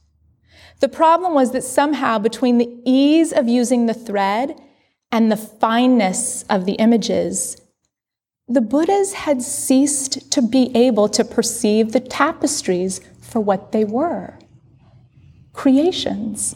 The 0.80 0.90
problem 0.90 1.34
was 1.34 1.52
that 1.52 1.64
somehow 1.64 2.20
between 2.20 2.58
the 2.58 2.76
ease 2.86 3.32
of 3.32 3.48
using 3.48 3.86
the 3.86 3.94
thread 3.94 4.60
and 5.12 5.32
the 5.32 5.38
fineness 5.38 6.44
of 6.50 6.66
the 6.66 6.74
images, 6.74 7.62
the 8.48 8.62
Buddhas 8.62 9.14
had 9.14 9.42
ceased 9.42 10.32
to 10.32 10.42
be 10.42 10.72
able 10.76 11.10
to 11.10 11.26
perceive 11.26 11.92
the 11.92 12.00
tapestries 12.00 13.02
for 13.22 13.42
what 13.42 13.72
they 13.72 13.84
were 13.84 14.38
creations. 15.54 16.56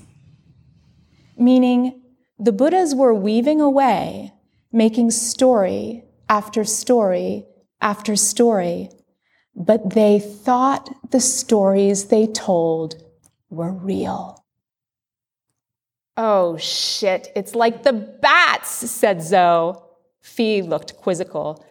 Meaning, 1.36 2.02
the 2.38 2.52
Buddhas 2.52 2.94
were 2.94 3.16
weaving 3.16 3.60
away, 3.60 4.32
making 4.72 5.10
story 5.10 6.04
after 6.30 6.64
story 6.64 7.46
after 7.82 8.16
story, 8.16 8.90
but 9.56 9.96
they 9.96 10.20
thought 10.20 10.90
the 11.10 11.20
stories 11.20 12.06
they 12.06 12.28
told 12.28 13.04
were 13.50 13.74
real. 13.74 14.46
Oh 16.16 16.58
shit, 16.58 17.32
it's 17.36 17.56
like 17.56 17.82
the 17.82 17.94
bats, 17.94 18.70
said 18.70 19.24
Zo. 19.24 19.84
Fee 20.22 20.62
looked 20.62 20.96
quizzical. 20.98 21.66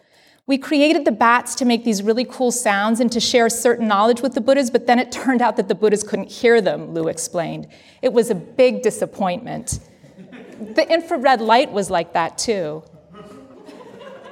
We 0.51 0.57
created 0.57 1.05
the 1.05 1.13
bats 1.13 1.55
to 1.55 1.63
make 1.63 1.85
these 1.85 2.03
really 2.03 2.25
cool 2.25 2.51
sounds 2.51 2.99
and 2.99 3.09
to 3.13 3.21
share 3.21 3.47
certain 3.49 3.87
knowledge 3.87 4.21
with 4.21 4.33
the 4.33 4.41
Buddhas, 4.41 4.69
but 4.69 4.85
then 4.85 4.99
it 4.99 5.09
turned 5.09 5.41
out 5.41 5.55
that 5.55 5.69
the 5.69 5.75
Buddhas 5.75 6.03
couldn't 6.03 6.29
hear 6.29 6.59
them, 6.59 6.93
Lou 6.93 7.07
explained. 7.07 7.69
It 8.01 8.11
was 8.11 8.29
a 8.29 8.35
big 8.35 8.81
disappointment. 8.81 9.79
The 10.75 10.85
infrared 10.91 11.39
light 11.39 11.71
was 11.71 11.89
like 11.89 12.11
that 12.11 12.37
too. 12.37 12.83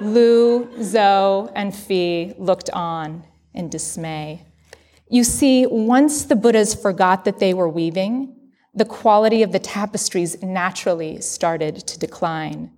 Lou, 0.02 0.68
Zo, 0.82 1.50
and 1.54 1.74
Fee 1.74 2.34
looked 2.36 2.68
on 2.68 3.24
in 3.54 3.70
dismay. 3.70 4.44
You 5.08 5.24
see, 5.24 5.64
once 5.64 6.24
the 6.24 6.36
Buddhas 6.36 6.74
forgot 6.74 7.24
that 7.24 7.38
they 7.38 7.54
were 7.54 7.66
weaving, 7.66 8.36
the 8.74 8.84
quality 8.84 9.42
of 9.42 9.52
the 9.52 9.58
tapestries 9.58 10.42
naturally 10.42 11.22
started 11.22 11.76
to 11.76 11.98
decline. 11.98 12.72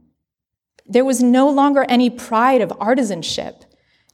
There 0.87 1.05
was 1.05 1.23
no 1.23 1.49
longer 1.49 1.85
any 1.89 2.11
pride 2.11 2.61
of 2.61 2.71
artisanship, 2.71 3.65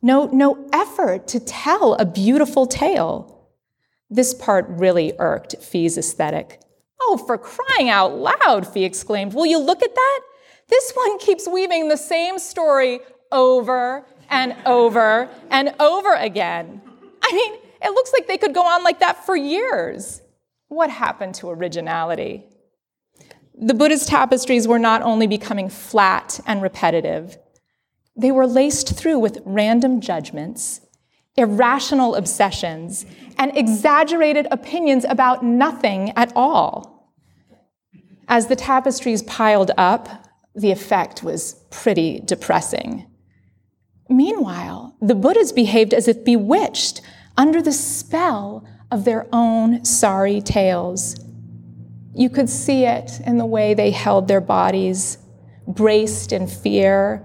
no, 0.00 0.26
no 0.26 0.68
effort 0.72 1.26
to 1.28 1.40
tell 1.40 1.94
a 1.94 2.04
beautiful 2.04 2.66
tale. 2.66 3.48
This 4.09 4.33
part 4.33 4.66
really 4.68 5.12
irked 5.18 5.57
Fee's 5.61 5.98
aesthetic. 5.98 6.61
Oh, 7.00 7.16
for 7.16 7.37
crying 7.37 7.88
out 7.88 8.16
loud, 8.16 8.66
Fee 8.66 8.85
exclaimed. 8.85 9.35
Will 9.35 9.46
you 9.46 9.59
look 9.59 9.83
at 9.83 9.94
that? 9.94 10.20
This 10.68 10.92
one 10.94 11.18
keeps 11.18 11.48
weaving 11.48 11.88
the 11.88 11.96
same 11.96 12.38
story 12.38 13.00
over 13.33 14.07
and 14.31 14.54
over 14.66 15.28
and 15.50 15.74
over 15.81 16.14
again. 16.14 16.81
I 17.22 17.33
mean, 17.33 17.61
it 17.83 17.90
looks 17.90 18.12
like 18.12 18.26
they 18.26 18.38
could 18.38 18.54
go 18.54 18.66
on 18.66 18.85
like 18.85 19.00
that 19.00 19.24
for 19.24 19.37
years. 19.37 20.22
What 20.68 20.90
happened 20.90 21.35
to 21.37 21.50
originality? 21.50 22.46
The 23.61 23.75
Buddha's 23.75 24.07
tapestries 24.07 24.68
were 24.68 24.79
not 24.79 25.03
only 25.03 25.27
becoming 25.27 25.68
flat 25.68 26.38
and 26.47 26.62
repetitive, 26.62 27.37
they 28.16 28.31
were 28.31 28.47
laced 28.47 28.97
through 28.97 29.18
with 29.18 29.42
random 29.44 30.01
judgments, 30.01 30.81
irrational 31.37 32.14
obsessions, 32.14 33.05
and 33.37 33.57
exaggerated 33.57 34.47
opinions 34.51 35.05
about 35.05 35.44
nothing 35.44 36.12
at 36.16 36.33
all. 36.37 37.14
As 38.29 38.47
the 38.47 38.57
tapestries 38.57 39.23
piled 39.23 39.73
up, 39.77 40.27
the 40.55 40.71
effect 40.71 41.23
was 41.23 41.55
pretty 41.71 42.21
depressing. 42.21 43.07
Meanwhile, 44.09 44.97
the 45.01 45.14
Buddhas 45.14 45.53
behaved 45.53 45.94
as 45.94 46.09
if 46.09 46.25
bewitched, 46.25 47.01
under 47.37 47.62
the 47.62 47.73
spell 47.73 48.66
of 48.90 49.05
their 49.05 49.27
own 49.33 49.85
sorry 49.85 50.40
tales. 50.40 51.14
You 52.18 52.28
could 52.28 52.50
see 52.50 52.85
it 52.85 53.20
in 53.24 53.38
the 53.38 53.46
way 53.46 53.74
they 53.74 53.92
held 53.92 54.26
their 54.26 54.40
bodies, 54.40 55.18
braced 55.68 56.33
in 56.33 56.48
fear, 56.48 57.24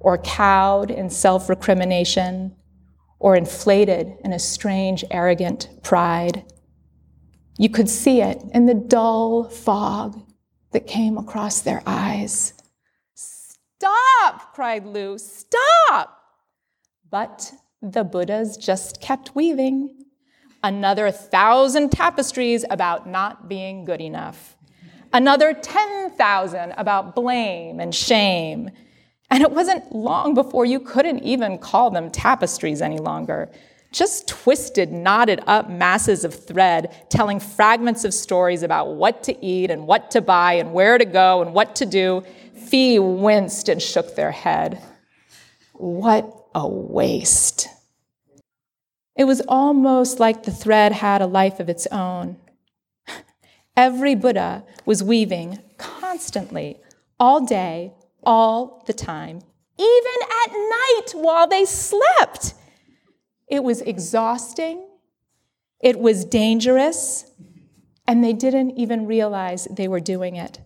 or 0.00 0.18
cowed 0.18 0.90
in 0.90 1.10
self 1.10 1.48
recrimination, 1.48 2.56
or 3.20 3.36
inflated 3.36 4.16
in 4.24 4.32
a 4.32 4.40
strange, 4.40 5.04
arrogant 5.12 5.68
pride. 5.84 6.44
You 7.56 7.68
could 7.68 7.88
see 7.88 8.20
it 8.20 8.42
in 8.52 8.66
the 8.66 8.74
dull 8.74 9.48
fog 9.48 10.20
that 10.72 10.88
came 10.88 11.18
across 11.18 11.60
their 11.60 11.84
eyes. 11.86 12.54
Stop, 13.14 14.54
cried 14.54 14.84
Lu, 14.84 15.18
stop! 15.18 16.18
But 17.08 17.52
the 17.80 18.02
Buddhas 18.02 18.56
just 18.56 19.00
kept 19.00 19.36
weaving. 19.36 20.04
Another 20.62 21.10
thousand 21.10 21.90
tapestries 21.90 22.64
about 22.70 23.08
not 23.08 23.48
being 23.48 23.84
good 23.84 24.00
enough. 24.00 24.56
Another 25.12 25.52
10,000 25.52 26.72
about 26.76 27.14
blame 27.14 27.80
and 27.80 27.94
shame. 27.94 28.70
And 29.30 29.42
it 29.42 29.50
wasn't 29.50 29.92
long 29.92 30.34
before 30.34 30.64
you 30.64 30.78
couldn't 30.78 31.20
even 31.20 31.58
call 31.58 31.90
them 31.90 32.10
tapestries 32.10 32.80
any 32.80 32.98
longer. 32.98 33.50
Just 33.92 34.28
twisted, 34.28 34.90
knotted 34.90 35.40
up 35.46 35.68
masses 35.68 36.24
of 36.24 36.34
thread 36.34 36.94
telling 37.10 37.40
fragments 37.40 38.04
of 38.04 38.14
stories 38.14 38.62
about 38.62 38.94
what 38.94 39.22
to 39.24 39.44
eat 39.44 39.70
and 39.70 39.86
what 39.86 40.10
to 40.12 40.22
buy 40.22 40.54
and 40.54 40.72
where 40.72 40.96
to 40.96 41.04
go 41.04 41.42
and 41.42 41.52
what 41.52 41.76
to 41.76 41.86
do. 41.86 42.22
Fee 42.54 42.98
winced 42.98 43.68
and 43.68 43.82
shook 43.82 44.14
their 44.14 44.30
head. 44.30 44.82
What 45.72 46.32
a 46.54 46.66
waste. 46.66 47.68
It 49.16 49.24
was 49.24 49.42
almost 49.46 50.20
like 50.20 50.42
the 50.42 50.50
thread 50.50 50.92
had 50.92 51.20
a 51.20 51.26
life 51.26 51.60
of 51.60 51.68
its 51.68 51.86
own. 51.88 52.36
Every 53.76 54.14
Buddha 54.14 54.64
was 54.86 55.02
weaving 55.02 55.58
constantly, 55.76 56.80
all 57.20 57.44
day, 57.44 57.92
all 58.24 58.82
the 58.86 58.92
time, 58.92 59.40
even 59.78 60.18
at 60.44 60.52
night 60.52 61.12
while 61.14 61.46
they 61.46 61.64
slept. 61.64 62.54
It 63.48 63.62
was 63.62 63.82
exhausting, 63.82 64.86
it 65.80 65.98
was 65.98 66.24
dangerous, 66.24 67.30
and 68.06 68.24
they 68.24 68.32
didn't 68.32 68.78
even 68.78 69.06
realize 69.06 69.66
they 69.70 69.88
were 69.88 70.00
doing 70.00 70.36
it. 70.36 70.60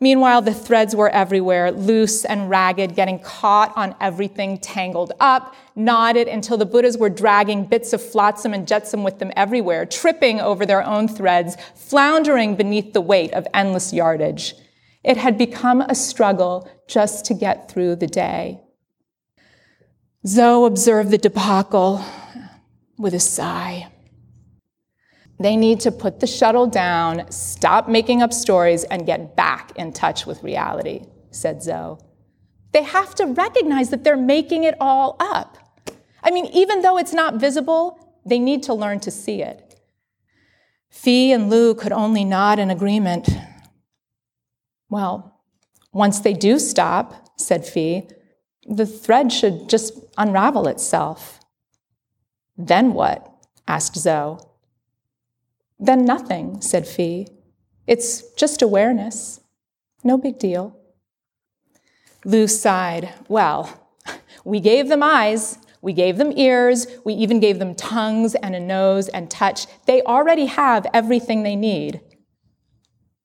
Meanwhile, 0.00 0.42
the 0.42 0.54
threads 0.54 0.94
were 0.94 1.10
everywhere, 1.10 1.72
loose 1.72 2.24
and 2.24 2.48
ragged, 2.48 2.94
getting 2.94 3.18
caught 3.18 3.76
on 3.76 3.96
everything, 4.00 4.58
tangled 4.58 5.12
up, 5.18 5.56
knotted 5.74 6.28
until 6.28 6.56
the 6.56 6.66
Buddhas 6.66 6.96
were 6.96 7.10
dragging 7.10 7.64
bits 7.64 7.92
of 7.92 8.00
flotsam 8.00 8.54
and 8.54 8.68
jetsam 8.68 9.02
with 9.02 9.18
them 9.18 9.32
everywhere, 9.34 9.84
tripping 9.84 10.40
over 10.40 10.64
their 10.64 10.86
own 10.86 11.08
threads, 11.08 11.56
floundering 11.74 12.54
beneath 12.54 12.92
the 12.92 13.00
weight 13.00 13.32
of 13.32 13.48
endless 13.52 13.92
yardage. 13.92 14.54
It 15.02 15.16
had 15.16 15.36
become 15.36 15.80
a 15.80 15.96
struggle 15.96 16.70
just 16.86 17.24
to 17.26 17.34
get 17.34 17.68
through 17.68 17.96
the 17.96 18.06
day. 18.06 18.60
Zoe 20.26 20.66
observed 20.66 21.10
the 21.10 21.18
debacle 21.18 22.04
with 22.98 23.14
a 23.14 23.20
sigh. 23.20 23.88
They 25.40 25.56
need 25.56 25.80
to 25.80 25.92
put 25.92 26.20
the 26.20 26.26
shuttle 26.26 26.66
down, 26.66 27.30
stop 27.30 27.88
making 27.88 28.22
up 28.22 28.32
stories, 28.32 28.84
and 28.84 29.06
get 29.06 29.36
back 29.36 29.72
in 29.76 29.92
touch 29.92 30.26
with 30.26 30.42
reality, 30.42 31.06
said 31.30 31.62
Zoe. 31.62 31.98
They 32.72 32.82
have 32.82 33.14
to 33.16 33.26
recognize 33.26 33.90
that 33.90 34.04
they're 34.04 34.16
making 34.16 34.64
it 34.64 34.74
all 34.80 35.16
up. 35.20 35.56
I 36.22 36.30
mean, 36.30 36.46
even 36.46 36.82
though 36.82 36.98
it's 36.98 37.12
not 37.12 37.36
visible, 37.36 38.20
they 38.26 38.38
need 38.38 38.64
to 38.64 38.74
learn 38.74 39.00
to 39.00 39.10
see 39.10 39.42
it. 39.42 39.80
Phi 40.90 41.32
and 41.32 41.48
Lou 41.48 41.74
could 41.74 41.92
only 41.92 42.24
nod 42.24 42.58
in 42.58 42.70
agreement. 42.70 43.28
Well, 44.90 45.40
once 45.92 46.20
they 46.20 46.32
do 46.32 46.58
stop, 46.58 47.30
said 47.38 47.66
Phi, 47.66 48.08
the 48.66 48.86
thread 48.86 49.32
should 49.32 49.68
just 49.68 49.94
unravel 50.16 50.66
itself. 50.66 51.40
Then 52.56 52.92
what? 52.92 53.32
asked 53.66 53.96
Zo. 53.96 54.47
Then 55.78 56.04
nothing, 56.04 56.60
said 56.60 56.86
Phi. 56.86 57.26
It's 57.86 58.22
just 58.32 58.62
awareness. 58.62 59.40
No 60.04 60.18
big 60.18 60.38
deal. 60.38 60.76
Lou 62.24 62.46
sighed. 62.46 63.12
Well, 63.28 63.88
we 64.44 64.60
gave 64.60 64.88
them 64.88 65.02
eyes, 65.02 65.58
we 65.80 65.92
gave 65.92 66.16
them 66.18 66.32
ears, 66.36 66.86
we 67.04 67.14
even 67.14 67.40
gave 67.40 67.58
them 67.58 67.74
tongues 67.74 68.34
and 68.34 68.54
a 68.54 68.60
nose 68.60 69.08
and 69.08 69.30
touch. 69.30 69.66
They 69.86 70.02
already 70.02 70.46
have 70.46 70.86
everything 70.92 71.42
they 71.42 71.56
need. 71.56 72.00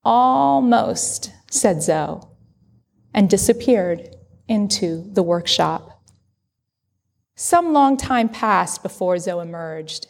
Almost, 0.04 1.32
said 1.50 1.82
Zo, 1.82 2.30
and 3.12 3.28
disappeared 3.28 4.16
into 4.48 5.10
the 5.12 5.22
workshop. 5.22 6.02
Some 7.36 7.72
long 7.72 7.96
time 7.96 8.28
passed 8.28 8.82
before 8.82 9.18
Zo 9.18 9.40
emerged. 9.40 10.06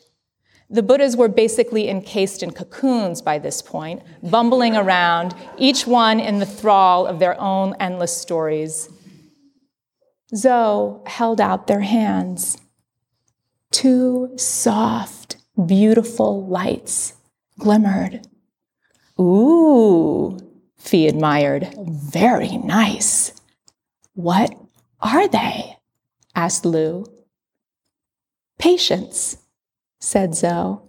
The 0.74 0.82
Buddhas 0.82 1.16
were 1.16 1.28
basically 1.28 1.88
encased 1.88 2.42
in 2.42 2.50
cocoons 2.50 3.22
by 3.22 3.38
this 3.38 3.62
point, 3.62 4.02
bumbling 4.24 4.74
around, 4.74 5.32
each 5.56 5.86
one 5.86 6.18
in 6.18 6.40
the 6.40 6.46
thrall 6.46 7.06
of 7.06 7.20
their 7.20 7.40
own 7.40 7.76
endless 7.78 8.16
stories. 8.16 8.88
Zo 10.34 11.04
held 11.06 11.40
out 11.40 11.68
their 11.68 11.82
hands. 11.82 12.58
Two 13.70 14.32
soft, 14.36 15.36
beautiful 15.64 16.44
lights 16.44 17.12
glimmered. 17.56 18.26
Ooh, 19.20 20.36
Phi 20.76 21.06
admired. 21.06 21.72
Very 21.86 22.56
nice. 22.56 23.30
What 24.14 24.52
are 25.00 25.28
they? 25.28 25.76
asked 26.34 26.66
Lou. 26.66 27.06
Patience, 28.58 29.36
said 30.04 30.34
Zo, 30.34 30.82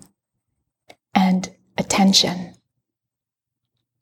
and 1.15 1.49
attention. 1.77 2.53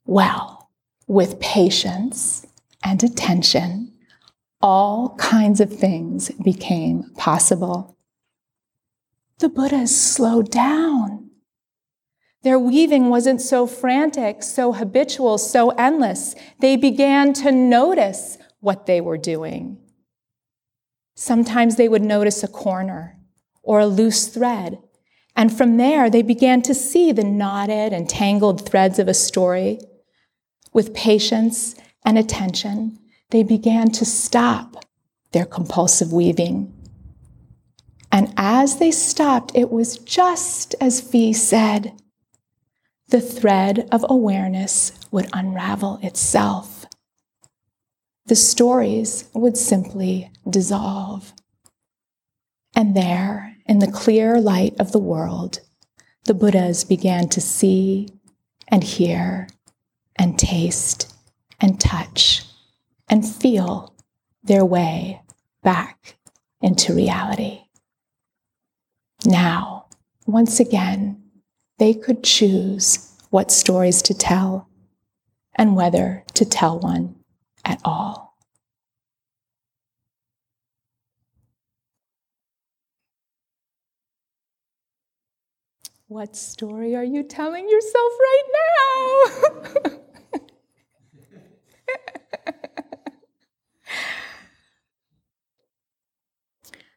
Well, 0.04 0.70
with 1.06 1.40
patience 1.40 2.44
and 2.82 3.02
attention, 3.02 3.92
all 4.60 5.14
kinds 5.16 5.60
of 5.60 5.72
things 5.72 6.30
became 6.42 7.04
possible. 7.16 7.96
The 9.38 9.48
Buddhas 9.48 9.96
slowed 9.98 10.50
down. 10.50 11.30
Their 12.42 12.58
weaving 12.58 13.08
wasn't 13.08 13.40
so 13.40 13.66
frantic, 13.66 14.42
so 14.42 14.72
habitual, 14.72 15.38
so 15.38 15.70
endless. 15.70 16.34
They 16.60 16.76
began 16.76 17.32
to 17.34 17.52
notice 17.52 18.36
what 18.60 18.86
they 18.86 19.00
were 19.00 19.18
doing. 19.18 19.78
Sometimes 21.14 21.76
they 21.76 21.88
would 21.88 22.02
notice 22.02 22.42
a 22.42 22.48
corner 22.48 23.18
or 23.62 23.80
a 23.80 23.86
loose 23.86 24.26
thread 24.26 24.78
and 25.36 25.56
from 25.56 25.76
there, 25.76 26.08
they 26.08 26.22
began 26.22 26.62
to 26.62 26.74
see 26.74 27.12
the 27.12 27.24
knotted 27.24 27.92
and 27.92 28.08
tangled 28.08 28.66
threads 28.66 28.98
of 28.98 29.08
a 29.08 29.14
story. 29.14 29.80
With 30.72 30.94
patience 30.94 31.74
and 32.04 32.16
attention, 32.18 32.98
they 33.30 33.42
began 33.42 33.90
to 33.92 34.04
stop 34.04 34.84
their 35.32 35.44
compulsive 35.44 36.12
weaving. 36.12 36.72
And 38.12 38.32
as 38.36 38.78
they 38.78 38.92
stopped, 38.92 39.50
it 39.56 39.70
was 39.70 39.98
just 39.98 40.76
as 40.80 41.00
Phi 41.00 41.32
said 41.32 41.92
the 43.08 43.20
thread 43.20 43.88
of 43.90 44.04
awareness 44.08 44.92
would 45.10 45.28
unravel 45.32 45.98
itself. 46.02 46.86
The 48.26 48.36
stories 48.36 49.28
would 49.34 49.56
simply 49.56 50.30
dissolve. 50.48 51.32
And 52.74 52.96
there, 52.96 53.53
in 53.66 53.78
the 53.78 53.90
clear 53.90 54.40
light 54.40 54.74
of 54.78 54.92
the 54.92 54.98
world, 54.98 55.60
the 56.24 56.34
Buddhas 56.34 56.84
began 56.84 57.28
to 57.28 57.40
see 57.40 58.08
and 58.68 58.82
hear 58.82 59.48
and 60.16 60.38
taste 60.38 61.14
and 61.60 61.80
touch 61.80 62.42
and 63.08 63.26
feel 63.26 63.94
their 64.42 64.64
way 64.64 65.20
back 65.62 66.16
into 66.60 66.94
reality. 66.94 67.60
Now, 69.24 69.86
once 70.26 70.60
again, 70.60 71.22
they 71.78 71.94
could 71.94 72.22
choose 72.22 73.10
what 73.30 73.50
stories 73.50 74.02
to 74.02 74.14
tell 74.14 74.68
and 75.56 75.76
whether 75.76 76.24
to 76.34 76.44
tell 76.44 76.78
one 76.78 77.16
at 77.64 77.80
all. 77.84 78.23
What 86.14 86.36
story 86.36 86.94
are 86.94 87.02
you 87.02 87.24
telling 87.24 87.68
yourself 87.68 88.12
right 88.20 88.42
now? 88.62 89.90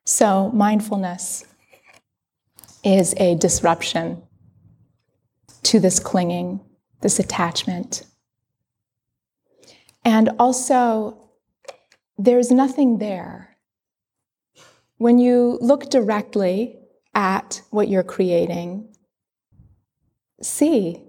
so, 0.06 0.52
mindfulness 0.52 1.46
is 2.84 3.16
a 3.18 3.34
disruption 3.38 4.22
to 5.64 5.80
this 5.80 5.98
clinging, 6.00 6.60
this 7.02 7.18
attachment. 7.18 8.06
And 10.06 10.30
also, 10.38 11.32
there's 12.20 12.52
nothing 12.52 13.00
there. 13.00 13.58
When 14.98 15.18
you 15.18 15.58
look 15.60 15.90
directly 15.90 16.78
at 17.16 17.64
what 17.72 17.88
you're 17.88 18.04
creating, 18.04 18.94
see. 20.42 21.02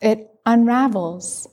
It 0.00 0.30
unravels. 0.46 1.48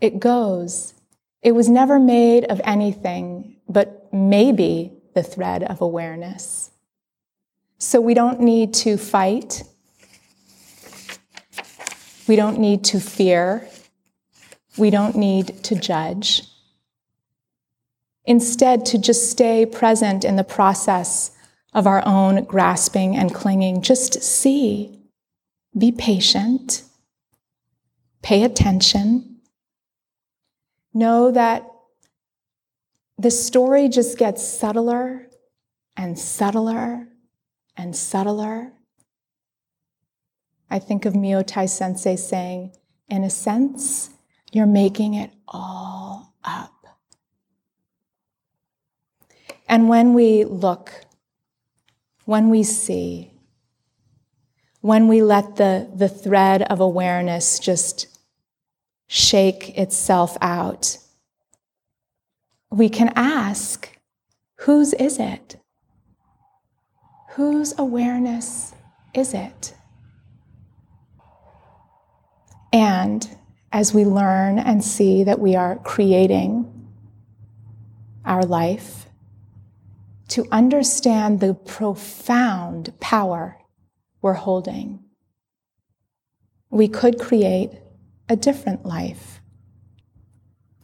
It 0.00 0.20
goes. 0.20 0.94
It 1.42 1.52
was 1.52 1.68
never 1.68 1.98
made 1.98 2.44
of 2.44 2.60
anything 2.64 3.56
but 3.68 4.12
maybe 4.12 4.92
the 5.14 5.22
thread 5.22 5.62
of 5.62 5.80
awareness. 5.80 6.70
So 7.78 8.00
we 8.00 8.14
don't 8.14 8.40
need 8.40 8.74
to 8.74 8.96
fight. 8.96 9.62
We 12.26 12.36
don't 12.36 12.58
need 12.58 12.84
to 12.84 13.00
fear. 13.00 13.68
We 14.76 14.90
don't 14.90 15.16
need 15.16 15.62
to 15.64 15.74
judge. 15.74 16.42
Instead, 18.24 18.86
to 18.86 18.98
just 18.98 19.30
stay 19.30 19.66
present 19.66 20.24
in 20.24 20.36
the 20.36 20.44
process 20.44 21.33
of 21.74 21.86
our 21.86 22.02
own 22.06 22.44
grasping 22.44 23.16
and 23.16 23.34
clinging. 23.34 23.82
Just 23.82 24.22
see, 24.22 25.00
be 25.76 25.90
patient, 25.90 26.84
pay 28.22 28.44
attention. 28.44 29.40
Know 30.94 31.32
that 31.32 31.66
the 33.18 33.30
story 33.30 33.88
just 33.88 34.16
gets 34.16 34.46
subtler 34.46 35.28
and 35.96 36.18
subtler 36.18 37.08
and 37.76 37.94
subtler. 37.94 38.72
I 40.70 40.78
think 40.78 41.04
of 41.04 41.14
Myotai 41.14 41.68
Sensei 41.68 42.16
saying, 42.16 42.72
in 43.08 43.24
a 43.24 43.30
sense, 43.30 44.10
you're 44.52 44.66
making 44.66 45.14
it 45.14 45.32
all 45.48 46.34
up. 46.44 46.70
And 49.68 49.88
when 49.88 50.14
we 50.14 50.44
look, 50.44 51.04
when 52.24 52.48
we 52.48 52.62
see, 52.62 53.32
when 54.80 55.08
we 55.08 55.22
let 55.22 55.56
the, 55.56 55.90
the 55.94 56.08
thread 56.08 56.62
of 56.62 56.80
awareness 56.80 57.58
just 57.58 58.06
shake 59.06 59.76
itself 59.78 60.36
out, 60.40 60.98
we 62.70 62.88
can 62.88 63.12
ask, 63.14 63.98
whose 64.60 64.92
is 64.94 65.18
it? 65.18 65.56
Whose 67.32 67.74
awareness 67.78 68.74
is 69.12 69.34
it? 69.34 69.74
And 72.72 73.36
as 73.72 73.94
we 73.94 74.04
learn 74.04 74.58
and 74.58 74.82
see 74.84 75.24
that 75.24 75.38
we 75.38 75.54
are 75.54 75.76
creating 75.76 76.70
our 78.24 78.42
life, 78.42 79.06
to 80.28 80.46
understand 80.50 81.40
the 81.40 81.54
profound 81.54 82.98
power 83.00 83.58
we're 84.22 84.34
holding, 84.34 85.00
we 86.70 86.88
could 86.88 87.18
create 87.18 87.70
a 88.28 88.36
different 88.36 88.84
life. 88.84 89.40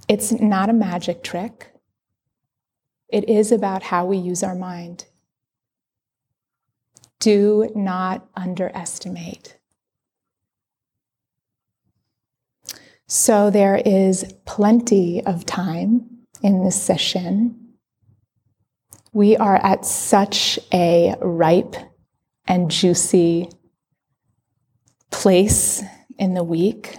It's 0.08 0.32
not 0.32 0.68
a 0.68 0.74
magic 0.74 1.22
trick. 1.22 1.72
It 3.08 3.28
is 3.28 3.50
about 3.50 3.82
how 3.82 4.06
we 4.06 4.18
use 4.18 4.42
our 4.42 4.54
mind. 4.54 5.06
Do 7.18 7.70
not 7.74 8.28
underestimate 8.34 9.56
So 13.12 13.50
there 13.50 13.82
is 13.84 14.36
plenty 14.44 15.20
of 15.26 15.44
time 15.44 16.08
in 16.44 16.62
this 16.62 16.80
session. 16.80 17.59
We 19.12 19.36
are 19.36 19.56
at 19.56 19.84
such 19.84 20.58
a 20.72 21.16
ripe 21.20 21.74
and 22.46 22.70
juicy 22.70 23.50
place 25.10 25.82
in 26.18 26.34
the 26.34 26.44
week. 26.44 26.96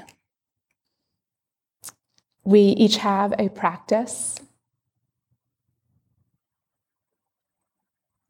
We 2.43 2.59
each 2.59 2.97
have 2.97 3.33
a 3.39 3.49
practice. 3.49 4.37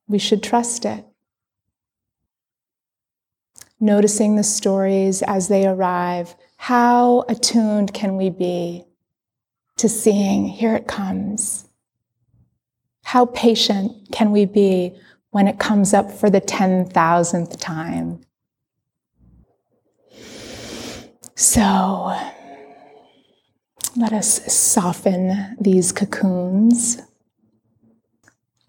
We 0.07 0.19
should 0.19 0.43
trust 0.43 0.85
it. 0.85 1.05
Noticing 3.79 4.35
the 4.35 4.43
stories 4.43 5.23
as 5.23 5.47
they 5.47 5.65
arrive 5.65 6.35
how 6.57 7.25
attuned 7.27 7.91
can 7.91 8.17
we 8.17 8.29
be 8.29 8.85
to 9.77 9.89
seeing, 9.89 10.45
here 10.45 10.75
it 10.75 10.87
comes? 10.87 11.70
How 13.11 13.25
patient 13.25 14.09
can 14.13 14.31
we 14.31 14.45
be 14.45 14.93
when 15.31 15.45
it 15.45 15.59
comes 15.59 15.93
up 15.93 16.09
for 16.09 16.29
the 16.29 16.39
10,000th 16.39 17.59
time? 17.59 18.21
So, 21.35 22.17
let 23.97 24.13
us 24.13 24.53
soften 24.53 25.57
these 25.59 25.91
cocoons, 25.91 27.01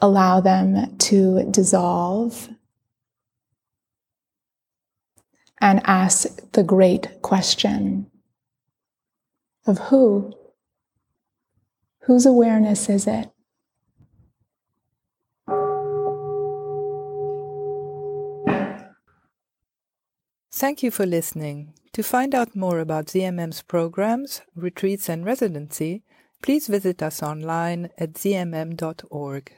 allow 0.01 0.41
them 0.41 0.97
to 0.97 1.45
dissolve 1.49 2.49
and 5.61 5.81
ask 5.85 6.51
the 6.51 6.65
great 6.65 7.23
question 7.23 8.11
of 9.69 9.79
who? 9.79 10.33
Whose 12.07 12.27
awareness 12.27 12.89
is 12.89 13.07
it? 13.07 13.31
Thank 20.55 20.83
you 20.83 20.91
for 20.91 21.07
listening. 21.07 21.73
To 21.95 22.03
find 22.03 22.35
out 22.35 22.55
more 22.55 22.79
about 22.79 23.07
ZMM's 23.07 23.63
programs, 23.63 24.43
retreats, 24.55 25.09
and 25.09 25.25
residency, 25.25 26.03
please 26.43 26.69
visit 26.69 27.03
us 27.03 27.23
online 27.23 27.89
at 27.99 28.15
zmm.org. 28.15 29.53